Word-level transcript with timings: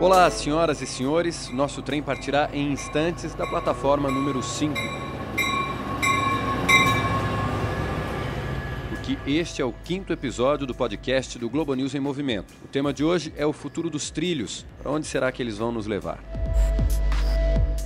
Olá, 0.00 0.30
senhoras 0.30 0.80
e 0.80 0.86
senhores. 0.86 1.50
Nosso 1.50 1.82
trem 1.82 2.02
partirá 2.02 2.48
em 2.54 2.72
instantes 2.72 3.34
da 3.34 3.46
plataforma 3.46 4.10
número 4.10 4.42
5. 4.42 4.74
Porque 8.88 9.18
este 9.26 9.60
é 9.60 9.64
o 9.64 9.74
quinto 9.84 10.12
episódio 10.12 10.66
do 10.66 10.74
podcast 10.74 11.38
do 11.38 11.50
Globo 11.50 11.74
News 11.74 11.94
em 11.94 12.00
Movimento. 12.00 12.54
O 12.64 12.68
tema 12.68 12.94
de 12.94 13.04
hoje 13.04 13.32
é 13.36 13.44
o 13.44 13.52
futuro 13.52 13.90
dos 13.90 14.10
trilhos. 14.10 14.64
Para 14.82 14.90
onde 14.90 15.06
será 15.06 15.30
que 15.30 15.42
eles 15.42 15.58
vão 15.58 15.70
nos 15.70 15.86
levar? 15.86 16.18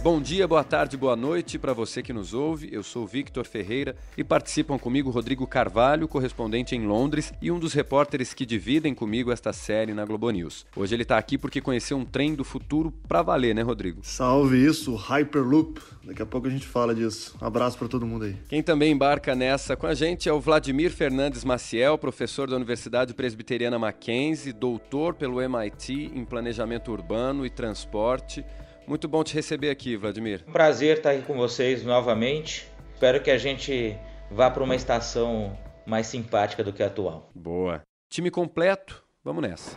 Bom 0.04 0.20
dia, 0.20 0.46
boa 0.46 0.62
tarde, 0.62 0.98
boa 0.98 1.16
noite 1.16 1.58
para 1.58 1.72
você 1.72 2.02
que 2.02 2.12
nos 2.12 2.34
ouve. 2.34 2.68
Eu 2.70 2.82
sou 2.82 3.06
Victor 3.06 3.46
Ferreira 3.46 3.96
e 4.18 4.22
participam 4.22 4.78
comigo 4.78 5.08
Rodrigo 5.08 5.46
Carvalho, 5.46 6.06
correspondente 6.06 6.76
em 6.76 6.86
Londres 6.86 7.32
e 7.40 7.50
um 7.50 7.58
dos 7.58 7.72
repórteres 7.72 8.34
que 8.34 8.44
dividem 8.44 8.94
comigo 8.94 9.32
esta 9.32 9.50
série 9.50 9.94
na 9.94 10.04
Globo 10.04 10.30
News. 10.30 10.66
Hoje 10.76 10.94
ele 10.94 11.04
está 11.04 11.16
aqui 11.16 11.38
porque 11.38 11.58
conheceu 11.58 11.96
um 11.96 12.04
trem 12.04 12.34
do 12.34 12.44
futuro 12.44 12.92
para 13.08 13.22
valer, 13.22 13.54
né, 13.54 13.62
Rodrigo? 13.62 14.00
Salve 14.02 14.62
isso, 14.62 14.94
Hyperloop. 14.94 15.80
Daqui 16.04 16.20
a 16.20 16.26
pouco 16.26 16.48
a 16.48 16.50
gente 16.50 16.66
fala 16.66 16.94
disso. 16.94 17.34
Um 17.40 17.46
abraço 17.46 17.78
para 17.78 17.88
todo 17.88 18.04
mundo 18.04 18.26
aí. 18.26 18.36
Quem 18.46 18.62
também 18.62 18.92
embarca 18.92 19.34
nessa 19.34 19.74
com 19.74 19.86
a 19.86 19.94
gente 19.94 20.28
é 20.28 20.32
o 20.34 20.38
Vladimir 20.38 20.90
Fernandes 20.90 21.44
Maciel, 21.44 21.96
professor 21.96 22.46
da 22.46 22.56
Universidade 22.56 23.14
Presbiteriana 23.14 23.78
Mackenzie, 23.78 24.52
doutor 24.52 25.14
pelo 25.14 25.40
MIT 25.40 26.12
em 26.14 26.26
Planejamento 26.26 26.92
Urbano 26.92 27.46
e 27.46 27.48
Transporte 27.48 28.44
muito 28.86 29.08
bom 29.08 29.22
te 29.24 29.34
receber 29.34 29.70
aqui, 29.70 29.96
Vladimir. 29.96 30.44
Um 30.46 30.52
prazer 30.52 30.98
estar 30.98 31.10
aqui 31.10 31.22
com 31.22 31.34
vocês 31.34 31.84
novamente. 31.84 32.68
Espero 32.94 33.22
que 33.22 33.30
a 33.30 33.38
gente 33.38 33.96
vá 34.30 34.50
para 34.50 34.62
uma 34.62 34.74
estação 34.74 35.58
mais 35.86 36.06
simpática 36.06 36.62
do 36.62 36.72
que 36.72 36.82
a 36.82 36.86
atual. 36.86 37.30
Boa. 37.34 37.82
Time 38.10 38.30
completo, 38.30 39.04
vamos 39.22 39.42
nessa. 39.42 39.76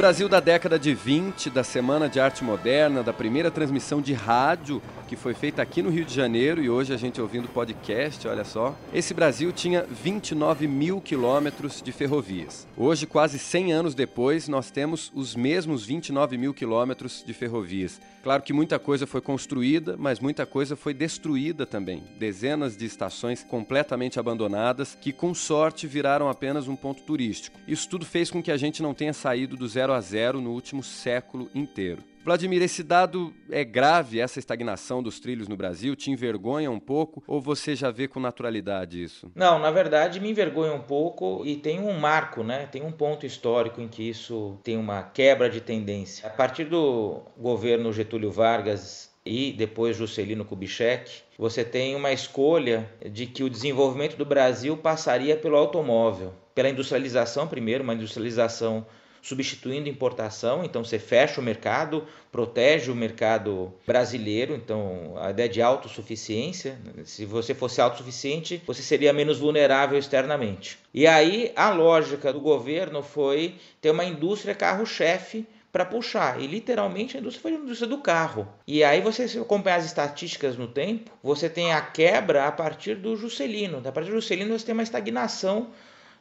Brasil 0.00 0.30
da 0.30 0.40
década 0.40 0.78
de 0.78 0.94
20, 0.94 1.50
da 1.50 1.62
Semana 1.62 2.08
de 2.08 2.18
Arte 2.18 2.42
Moderna, 2.42 3.02
da 3.02 3.12
primeira 3.12 3.50
transmissão 3.50 4.00
de 4.00 4.14
rádio 4.14 4.80
que 5.10 5.16
foi 5.16 5.34
feita 5.34 5.60
aqui 5.60 5.82
no 5.82 5.90
Rio 5.90 6.04
de 6.04 6.14
Janeiro 6.14 6.62
e 6.62 6.70
hoje 6.70 6.94
a 6.94 6.96
gente 6.96 7.20
ouvindo 7.20 7.48
podcast, 7.48 8.28
olha 8.28 8.44
só. 8.44 8.78
Esse 8.94 9.12
Brasil 9.12 9.50
tinha 9.50 9.82
29 9.82 10.68
mil 10.68 11.00
quilômetros 11.00 11.82
de 11.82 11.90
ferrovias. 11.90 12.64
Hoje, 12.76 13.08
quase 13.08 13.36
100 13.36 13.72
anos 13.72 13.92
depois, 13.92 14.46
nós 14.46 14.70
temos 14.70 15.10
os 15.12 15.34
mesmos 15.34 15.84
29 15.84 16.38
mil 16.38 16.54
quilômetros 16.54 17.24
de 17.26 17.34
ferrovias. 17.34 18.00
Claro 18.22 18.44
que 18.44 18.52
muita 18.52 18.78
coisa 18.78 19.04
foi 19.04 19.20
construída, 19.20 19.96
mas 19.98 20.20
muita 20.20 20.46
coisa 20.46 20.76
foi 20.76 20.94
destruída 20.94 21.66
também. 21.66 22.04
Dezenas 22.16 22.76
de 22.76 22.86
estações 22.86 23.42
completamente 23.42 24.20
abandonadas 24.20 24.94
que, 25.00 25.12
com 25.12 25.34
sorte, 25.34 25.88
viraram 25.88 26.28
apenas 26.28 26.68
um 26.68 26.76
ponto 26.76 27.02
turístico. 27.02 27.58
Isso 27.66 27.88
tudo 27.88 28.06
fez 28.06 28.30
com 28.30 28.40
que 28.40 28.52
a 28.52 28.56
gente 28.56 28.80
não 28.80 28.94
tenha 28.94 29.12
saído 29.12 29.56
do 29.56 29.66
zero 29.66 29.92
a 29.92 30.00
zero 30.00 30.40
no 30.40 30.52
último 30.52 30.84
século 30.84 31.50
inteiro. 31.52 32.04
Vladimir, 32.22 32.60
esse 32.60 32.82
dado 32.82 33.32
é 33.50 33.64
grave, 33.64 34.20
essa 34.20 34.38
estagnação 34.38 35.02
dos 35.02 35.18
trilhos 35.18 35.48
no 35.48 35.56
Brasil? 35.56 35.96
Te 35.96 36.10
envergonha 36.10 36.70
um 36.70 36.78
pouco 36.78 37.24
ou 37.26 37.40
você 37.40 37.74
já 37.74 37.90
vê 37.90 38.06
com 38.06 38.20
naturalidade 38.20 39.02
isso? 39.02 39.32
Não, 39.34 39.58
na 39.58 39.70
verdade 39.70 40.20
me 40.20 40.30
envergonha 40.30 40.74
um 40.74 40.82
pouco 40.82 41.42
e 41.46 41.56
tem 41.56 41.80
um 41.80 41.98
marco, 41.98 42.44
né? 42.44 42.66
Tem 42.70 42.82
um 42.82 42.92
ponto 42.92 43.24
histórico 43.24 43.80
em 43.80 43.88
que 43.88 44.06
isso 44.06 44.58
tem 44.62 44.76
uma 44.76 45.02
quebra 45.02 45.48
de 45.48 45.62
tendência. 45.62 46.28
A 46.28 46.30
partir 46.30 46.64
do 46.64 47.22
governo 47.38 47.90
Getúlio 47.90 48.30
Vargas 48.30 49.10
e 49.24 49.52
depois 49.52 49.96
Juscelino 49.96 50.44
Kubitschek, 50.44 51.22
você 51.38 51.64
tem 51.64 51.96
uma 51.96 52.12
escolha 52.12 52.86
de 53.10 53.26
que 53.26 53.42
o 53.42 53.48
desenvolvimento 53.48 54.16
do 54.16 54.26
Brasil 54.26 54.76
passaria 54.76 55.38
pelo 55.38 55.56
automóvel, 55.56 56.34
pela 56.54 56.68
industrialização 56.68 57.48
primeiro, 57.48 57.82
uma 57.82 57.94
industrialização 57.94 58.86
substituindo 59.22 59.88
importação, 59.88 60.64
então 60.64 60.84
você 60.84 60.98
fecha 60.98 61.40
o 61.40 61.44
mercado, 61.44 62.06
protege 62.32 62.90
o 62.90 62.94
mercado 62.94 63.72
brasileiro, 63.86 64.54
então 64.54 65.14
a 65.18 65.30
ideia 65.30 65.48
de 65.48 65.60
autossuficiência, 65.60 66.78
se 67.04 67.24
você 67.24 67.54
fosse 67.54 67.80
autossuficiente, 67.80 68.62
você 68.66 68.82
seria 68.82 69.12
menos 69.12 69.38
vulnerável 69.38 69.98
externamente. 69.98 70.78
E 70.92 71.06
aí 71.06 71.52
a 71.54 71.70
lógica 71.70 72.32
do 72.32 72.40
governo 72.40 73.02
foi 73.02 73.56
ter 73.80 73.90
uma 73.90 74.04
indústria 74.04 74.54
carro-chefe 74.54 75.46
para 75.72 75.84
puxar. 75.84 76.40
E 76.40 76.46
literalmente 76.46 77.16
a 77.16 77.20
indústria 77.20 77.42
foi 77.42 77.52
a 77.52 77.62
indústria 77.62 77.88
do 77.88 77.98
carro. 77.98 78.48
E 78.66 78.82
aí 78.82 79.00
você 79.00 79.28
se 79.28 79.38
acompanhar 79.38 79.76
as 79.76 79.84
estatísticas 79.84 80.56
no 80.56 80.66
tempo, 80.66 81.10
você 81.22 81.48
tem 81.48 81.72
a 81.72 81.80
quebra 81.80 82.46
a 82.46 82.52
partir 82.52 82.96
do 82.96 83.16
Juscelino. 83.16 83.80
A 83.84 83.92
partir 83.92 84.10
do 84.10 84.16
Juscelino 84.16 84.58
você 84.58 84.66
tem 84.66 84.72
uma 84.72 84.82
estagnação 84.82 85.68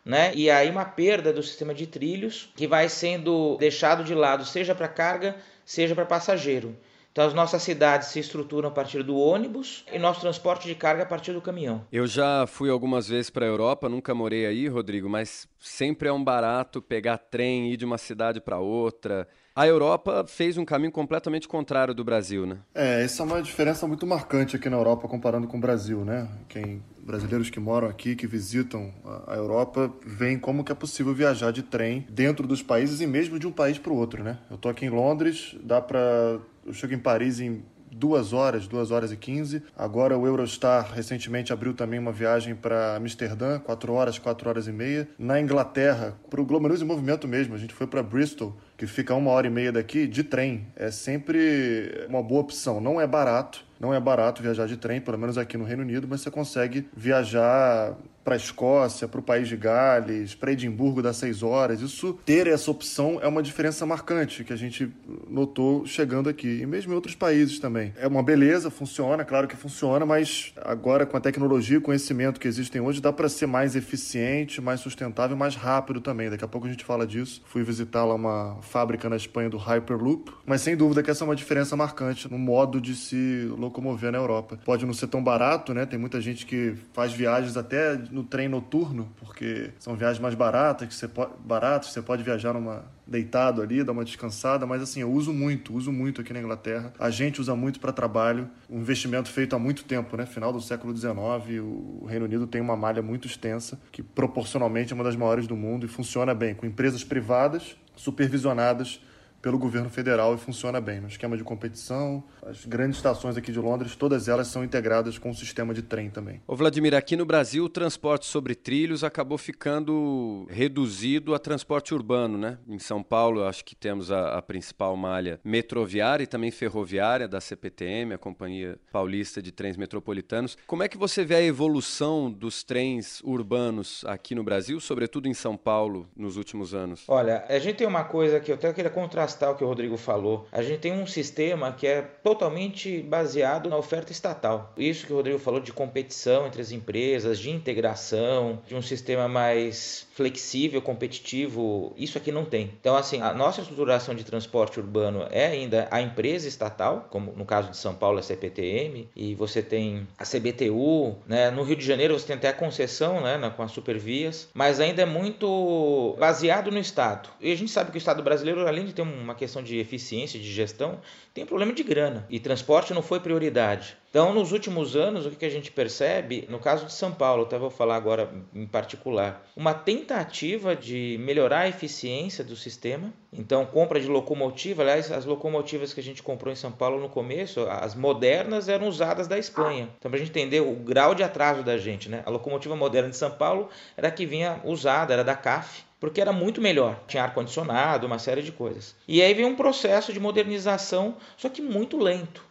né? 0.06 0.32
E 0.36 0.50
aí 0.50 0.70
uma 0.70 0.86
perda 0.86 1.32
do 1.32 1.44
sistema 1.44 1.74
de 1.74 1.88
trilhos 1.88 2.50
que 2.56 2.68
vai 2.68 2.90
sendo 2.90 3.58
deixado 3.58 4.04
de 4.04 4.14
lado, 4.14 4.46
seja 4.46 4.74
para 4.74 4.88
carga, 4.88 5.36
seja 5.66 5.94
para 5.94 6.06
passageiro. 6.06 6.76
Então 7.12 7.26
as 7.26 7.34
nossas 7.34 7.64
cidades 7.64 8.10
se 8.10 8.20
estruturam 8.20 8.70
a 8.70 8.72
partir 8.72 9.04
do 9.04 9.18
ônibus 9.18 9.84
e 9.92 9.98
nosso 9.98 10.22
transporte 10.22 10.68
de 10.68 10.76
carga 10.76 11.04
a 11.04 11.06
partir 11.06 11.34
do 11.34 11.42
caminhão. 11.42 11.86
Eu 11.92 12.06
já 12.06 12.46
fui 12.48 12.70
algumas 12.70 13.10
vezes 13.10 13.30
para 13.30 13.46
a 13.46 13.50
Europa, 13.50 13.90
nunca 13.90 14.14
morei 14.14 14.46
aí, 14.46 14.68
Rodrigo, 14.68 15.10
mas 15.10 15.48
sempre 15.60 16.08
é 16.08 16.14
um 16.14 16.24
barato 16.24 16.82
pegar 16.82 17.18
trem, 17.18 17.74
ir 17.74 17.78
de 17.78 17.86
uma 17.86 17.98
cidade 17.98 18.40
para 18.40 18.60
outra. 18.60 19.28
A 19.60 19.68
Europa 19.68 20.24
fez 20.26 20.58
um 20.58 20.64
caminho 20.64 20.90
completamente 20.90 21.46
contrário 21.46 21.94
do 21.94 22.02
Brasil, 22.02 22.46
né? 22.46 22.60
É, 22.74 23.04
essa 23.04 23.24
é 23.24 23.26
uma 23.26 23.42
diferença 23.42 23.86
muito 23.86 24.08
marcante 24.08 24.56
aqui 24.56 24.70
na 24.70 24.78
Europa 24.78 25.06
comparando 25.06 25.50
com 25.50 25.58
o 25.58 25.60
Brasil, 25.60 26.06
né? 26.06 26.30
Quem 26.48 26.82
brasileiros 27.04 27.50
que 27.50 27.60
moram 27.60 27.90
aqui, 27.90 28.16
que 28.16 28.26
visitam 28.26 28.94
a 29.28 29.36
Europa, 29.36 29.92
veem 30.06 30.40
como 30.40 30.64
que 30.64 30.72
é 30.72 30.76
possível 30.76 31.14
viajar 31.14 31.52
de 31.52 31.62
trem 31.62 32.08
dentro 32.10 32.48
dos 32.48 32.64
países 32.64 33.02
e 33.02 33.06
mesmo 33.06 33.38
de 33.38 33.48
um 33.48 33.52
país 33.52 33.78
para 33.78 33.92
o 33.92 33.98
outro, 33.98 34.24
né? 34.24 34.38
Eu 34.50 34.58
tô 34.58 34.70
aqui 34.70 34.86
em 34.86 34.90
Londres, 34.90 35.58
dá 35.62 35.82
para 35.82 36.40
eu 36.66 36.74
chego 36.74 36.94
em 36.94 37.00
Paris 37.00 37.42
em 37.42 37.62
duas 37.92 38.34
horas, 38.34 38.68
duas 38.68 38.92
horas 38.92 39.12
e 39.12 39.18
quinze. 39.18 39.64
Agora 39.78 40.18
o 40.18 40.26
Eurostar 40.26 40.92
recentemente 40.94 41.54
abriu 41.54 41.74
também 41.74 42.00
uma 42.00 42.12
viagem 42.12 42.56
para 42.56 42.96
Amsterdã, 42.96 43.60
quatro 43.60 43.94
horas, 43.94 44.18
quatro 44.18 44.50
horas 44.50 44.68
e 44.68 44.72
meia. 44.72 45.08
Na 45.18 45.40
Inglaterra, 45.40 46.16
para 46.30 46.42
o 46.42 46.46
Globo 46.46 46.70
Movimento 46.86 47.28
mesmo, 47.28 47.56
a 47.56 47.58
gente 47.58 47.74
foi 47.74 47.88
para 47.88 48.04
Bristol, 48.04 48.56
que 48.78 48.88
fica 48.88 49.14
uma 49.16 49.32
hora 49.32 49.48
e 49.48 49.50
meia 49.50 49.72
daqui, 49.72 50.08
de 50.08 50.24
trem. 50.24 50.68
É 50.76 50.92
sempre 50.92 52.06
uma 52.08 52.22
boa 52.22 52.42
opção. 52.42 52.80
Não 52.80 53.00
é 53.00 53.08
barato, 53.08 53.66
não 53.80 53.94
é 53.94 54.00
barato 54.00 54.42
viajar 54.42 54.68
de 54.68 54.78
trem, 54.78 55.00
pelo 55.00 55.18
menos 55.18 55.38
aqui 55.38 55.58
no 55.58 55.64
Reino 55.64 55.84
Unido, 55.84 56.08
mas 56.10 56.22
você 56.22 56.32
consegue 56.32 56.88
viajar 56.96 57.96
para 58.24 58.36
a 58.36 58.38
Escócia, 58.38 59.08
para 59.08 59.20
o 59.20 59.24
País 59.24 59.48
de 59.48 59.58
Gales, 59.58 60.36
para 60.36 60.52
Edimburgo 60.52 61.02
dá 61.02 61.14
seis 61.14 61.42
horas. 61.42 61.82
Isso, 61.82 62.14
ter 62.26 62.48
essa 62.48 62.70
opção 62.70 63.20
é 63.22 63.28
uma 63.28 63.42
diferença 63.42 63.86
marcante 63.86 64.44
que 64.44 64.54
a 64.54 64.56
gente 64.56 64.92
notou 65.28 65.86
chegando 65.86 66.30
aqui. 66.30 66.60
E 66.62 66.66
mesmo 66.66 66.92
em 66.92 66.96
outros 66.96 67.16
países 67.16 67.60
também. 67.60 67.94
É 67.98 68.08
uma 68.08 68.22
beleza, 68.22 68.70
funciona, 68.70 69.26
claro 69.26 69.48
que 69.48 69.56
funciona, 69.56 70.06
mas 70.06 70.54
agora 70.62 71.06
com 71.06 71.18
a 71.18 71.20
tecnologia 71.20 71.78
e 71.78 71.82
conhecimento 71.82 72.40
que 72.40 72.48
existem 72.48 72.82
hoje, 72.82 73.02
dá 73.02 73.12
para 73.12 73.30
ser 73.30 73.48
mais 73.48 73.76
eficiente, 73.76 74.62
mais 74.62 74.80
sustentável 74.80 75.36
mais 75.36 75.56
rápido 75.56 76.02
também. 76.02 76.30
Daqui 76.30 76.44
a 76.44 76.48
pouco 76.48 76.68
a 76.68 76.70
gente 76.70 76.84
fala 76.84 77.08
disso. 77.08 77.42
Fui 77.46 77.64
visitar 77.64 78.06
lá 78.06 78.14
uma 78.14 78.58
fábrica 78.62 79.10
na 79.10 79.16
Espanha 79.16 79.50
do 79.50 79.58
Hyperloop, 79.58 80.32
mas 80.46 80.62
sem 80.62 80.76
dúvida 80.76 81.02
que 81.02 81.10
essa 81.10 81.24
é 81.24 81.26
uma 81.26 81.36
diferença 81.36 81.76
marcante 81.76 82.30
no 82.30 82.38
modo 82.38 82.80
de 82.80 82.96
se 82.96 83.50
locomover 83.58 84.12
na 84.12 84.18
Europa. 84.18 84.60
Pode 84.64 84.86
não 84.86 84.94
ser 84.94 85.08
tão 85.08 85.24
barato, 85.24 85.74
né? 85.74 85.86
Tem 85.86 85.98
muita 85.98 86.20
gente 86.22 86.46
que 86.46 86.76
faz 86.94 87.14
viagens 87.14 87.58
até 87.58 87.98
no 88.12 88.24
trem 88.24 88.48
noturno, 88.48 89.10
porque 89.18 89.72
são 89.80 89.96
viagens 89.96 90.20
mais 90.20 90.36
baratas, 90.36 90.88
que 90.88 90.94
você 90.94 91.08
pode, 91.08 91.32
baratas, 91.44 91.90
você 91.92 92.02
pode 92.02 92.24
viajar 92.24 92.54
numa 92.54 92.86
deitado 93.06 93.62
ali, 93.62 93.84
dar 93.84 93.92
uma 93.92 94.06
descansada, 94.06 94.66
mas 94.66 94.82
assim, 94.82 95.02
eu 95.02 95.12
uso 95.12 95.34
muito, 95.34 95.74
uso 95.74 95.92
muito 95.92 96.22
aqui 96.22 96.32
na 96.32 96.40
Inglaterra. 96.40 96.94
A 97.00 97.10
gente 97.10 97.42
usa 97.42 97.56
muito 97.56 97.80
para 97.80 97.92
trabalho, 97.92 98.50
um 98.70 98.80
investimento 98.80 99.30
feito 99.30 99.56
há 99.56 99.60
muito 99.60 99.84
tempo, 99.84 100.16
né? 100.16 100.26
Final 100.26 100.54
do 100.54 100.62
século 100.62 100.96
XIX, 100.96 101.18
o 101.62 102.06
Reino 102.08 102.26
Unido 102.26 102.46
tem 102.46 102.62
uma 102.62 102.76
malha 102.76 103.02
muito 103.02 103.28
extensa, 103.28 103.80
que 103.92 104.04
proporcionalmente 104.04 104.94
é 104.94 104.96
uma 104.96 105.04
das 105.04 105.16
maiores 105.16 105.48
do 105.48 105.56
mundo 105.56 105.86
e 105.86 105.90
funciona 105.90 106.36
bem, 106.36 106.54
com 106.54 106.66
empresas 106.66 107.04
privadas 107.04 107.76
supervisionadas 107.96 109.02
pelo 109.42 109.58
governo 109.58 109.90
federal 109.90 110.36
e 110.36 110.38
funciona 110.38 110.80
bem. 110.82 111.00
No 111.00 111.08
esquema 111.08 111.38
de 111.38 111.44
competição, 111.44 112.24
as 112.46 112.66
grandes 112.66 112.98
estações 112.98 113.38
aqui 113.38 113.52
de 113.52 113.60
Londres, 113.60 113.96
todas 113.96 114.28
elas 114.28 114.48
são 114.48 114.64
integradas 114.64 115.18
com 115.18 115.30
o 115.30 115.36
sistema 115.36 115.74
de 115.74 115.82
trem 115.82 116.10
também. 116.10 116.42
Ô 116.48 116.56
Vladimir, 116.56 116.94
aqui 116.94 117.16
no 117.16 117.26
Brasil 117.26 117.64
o 117.64 117.70
transporte 117.70 118.26
sobre 118.26 118.56
trilhos 118.56 119.04
acabou 119.04 119.38
ficando 119.38 120.46
reduzido 120.50 121.34
a 121.34 121.40
transporte 121.40 121.94
urbano, 121.94 122.38
né? 122.38 122.58
Em 122.68 122.80
São 122.80 123.02
Paulo, 123.02 123.44
acho 123.44 123.64
que 123.64 123.76
temos 123.76 124.12
a, 124.12 124.38
a 124.38 124.42
principal 124.42 124.96
malha 124.96 125.40
metroviária 125.44 126.24
e 126.24 126.28
também 126.28 126.52
ferroviária 126.52 127.28
da 127.28 127.40
CPTM, 127.40 128.14
a 128.14 128.18
Companhia 128.18 128.78
Paulista 128.92 129.42
de 129.42 129.52
Trens 129.52 129.78
Metropolitanos. 129.78 130.58
Como 130.68 130.84
é 130.84 130.88
que 130.88 130.98
você 130.98 131.24
vê 131.24 131.36
a 131.36 131.42
evolução 131.42 132.32
dos 132.32 132.64
trens 132.64 133.22
urbanos 133.24 134.04
aqui 134.06 134.36
no 134.36 134.44
Brasil, 134.44 134.80
sobretudo 134.80 135.28
em 135.28 135.34
São 135.34 135.56
Paulo, 135.56 136.10
nos 136.16 136.38
últimos 136.38 136.74
anos? 136.74 137.04
Olha, 137.08 137.46
a 137.48 137.60
gente 137.60 137.78
tem 137.78 137.88
uma 137.88 138.04
coisa 138.04 138.40
que 138.40 138.52
eu 138.52 138.56
até 138.56 138.72
queria 138.74 138.92
contrastar 138.92 139.29
contrastar 139.30 139.52
o 139.52 139.56
que 139.56 139.64
o 139.64 139.68
Rodrigo 139.68 139.98
falou. 139.98 140.48
A 140.52 140.62
gente 140.62 140.80
tem 140.80 140.92
um 140.92 141.06
sistema 141.06 141.72
que 141.72 141.86
é 141.86 142.02
totalmente 142.02 143.02
baseado 143.02 143.70
na 143.70 143.78
oferta 143.78 144.12
estatal. 144.12 144.74
Isso 144.78 145.06
que 145.06 145.14
o 145.14 145.16
Rodrigo 145.16 145.38
falou 145.38 145.60
de 145.60 145.72
competição 145.72 146.48
entre 146.48 146.62
as 146.62 146.72
empresas, 146.72 147.40
de 147.40 147.50
integração, 147.50 148.60
de 148.68 148.76
um 148.76 148.82
sistema 148.82 149.28
mais 149.28 150.08
flexível, 150.14 150.82
competitivo, 150.82 151.94
isso 151.96 152.18
aqui 152.18 152.32
não 152.32 152.44
tem. 152.44 152.72
Então, 152.80 152.96
assim, 152.96 153.22
a 153.22 153.34
nossa 153.34 153.62
estruturação 153.62 154.14
de 154.14 154.24
transporte 154.24 154.80
urbano 154.80 155.26
é 155.32 155.48
ainda 155.48 155.88
a 155.92 156.02
empresa 156.02 156.48
estatal, 156.48 157.08
como 157.10 157.32
no 157.38 157.46
caso 157.46 157.70
de 157.70 157.78
São 157.78 157.94
Paulo 157.94 158.20
a 158.20 158.22
CPTM, 158.22 159.08
e 159.16 159.34
você 159.36 159.62
tem 159.62 160.08
a 160.18 160.26
CBTU, 160.26 161.16
né? 161.26 161.50
No 161.52 161.64
Rio 161.64 161.78
de 161.78 161.86
Janeiro 161.86 162.20
você 162.20 162.28
tem 162.28 162.36
até 162.36 162.50
a 162.50 162.54
concessão, 162.54 163.22
né, 163.22 163.40
com 163.56 163.64
as 163.64 163.72
supervias, 163.72 164.50
mas 164.54 164.80
ainda 164.80 165.02
é 165.02 165.06
muito 165.06 166.16
baseado 166.20 166.70
no 166.70 166.80
Estado. 166.80 167.30
E 167.40 167.52
a 167.52 167.56
gente 167.56 167.72
sabe 167.72 167.92
que 167.92 167.98
o 167.98 168.00
Estado 168.00 168.22
brasileiro, 168.22 168.68
além 168.68 168.86
de 168.86 168.94
ter 168.94 169.02
uma 169.24 169.36
questão 169.36 169.62
de 169.62 169.78
eficiência, 169.78 170.40
de 170.40 170.52
gestão, 170.52 171.00
tem 171.34 171.44
um 171.44 171.48
problema 171.48 171.74
de 171.74 171.84
grana. 171.84 172.26
E 172.30 172.40
transporte 172.40 172.94
não 172.94 173.02
foi 173.02 173.20
prioridade. 173.20 173.98
Então, 174.10 174.34
nos 174.34 174.52
últimos 174.52 174.96
anos, 174.96 175.28
o 175.28 175.32
que 175.32 175.46
a 175.46 175.50
gente 175.50 175.72
percebe, 175.72 176.48
no 176.50 176.58
caso 176.58 176.88
de 176.88 176.94
São 176.94 177.12
Paulo, 177.12 177.44
até 177.44 177.60
vou 177.60 177.70
falar 177.70 177.96
agora 177.96 178.32
em 178.56 178.66
particular, 178.66 179.46
uma 179.56 179.72
tentativa 179.72 180.76
de 180.76 181.18
melhorar 181.20 181.60
a 181.60 181.68
eficiência 181.70 182.44
do 182.44 182.56
sistema. 182.56 183.14
Então, 183.32 183.68
compra 183.68 184.00
de 184.00 184.08
locomotiva, 184.08 184.82
aliás, 184.82 185.12
as 185.12 185.26
locomotivas 185.26 185.94
que 185.94 186.00
a 186.00 186.04
gente 186.04 186.24
comprou 186.24 186.52
em 186.52 186.56
São 186.56 186.72
Paulo 186.72 187.00
no 187.00 187.08
começo, 187.08 187.62
as 187.70 187.94
modernas 187.94 188.68
eram 188.68 188.88
usadas 188.88 189.28
da 189.28 189.38
Espanha. 189.38 189.90
Então, 190.00 190.10
para 190.10 190.20
a 190.20 190.24
gente 190.24 190.32
entender 190.32 190.62
o 190.62 190.74
grau 190.74 191.14
de 191.14 191.22
atraso 191.22 191.62
da 191.62 191.78
gente, 191.78 192.10
né? 192.10 192.24
A 192.26 192.32
locomotiva 192.32 192.76
moderna 192.76 193.10
de 193.10 193.18
São 193.18 193.30
Paulo 193.30 193.70
era 193.96 194.08
a 194.08 194.12
que 194.12 194.26
vinha 194.26 194.60
usada, 194.66 195.14
era 195.14 195.24
da 195.24 195.36
CAF 195.36 195.88
porque 196.00 196.22
era 196.22 196.32
muito 196.32 196.62
melhor. 196.62 197.00
Tinha 197.08 197.24
ar-condicionado, 197.24 198.08
uma 198.08 198.20
série 198.20 198.42
de 198.42 198.52
coisas. 198.52 198.96
E 199.08 199.22
aí 199.22 199.34
veio 199.34 199.48
um 199.48 199.56
processo 199.56 200.14
de 200.14 200.20
modernização, 200.20 201.16
só 201.38 201.50
que 201.50 201.62
muito 201.62 201.98
lento, 201.98 202.44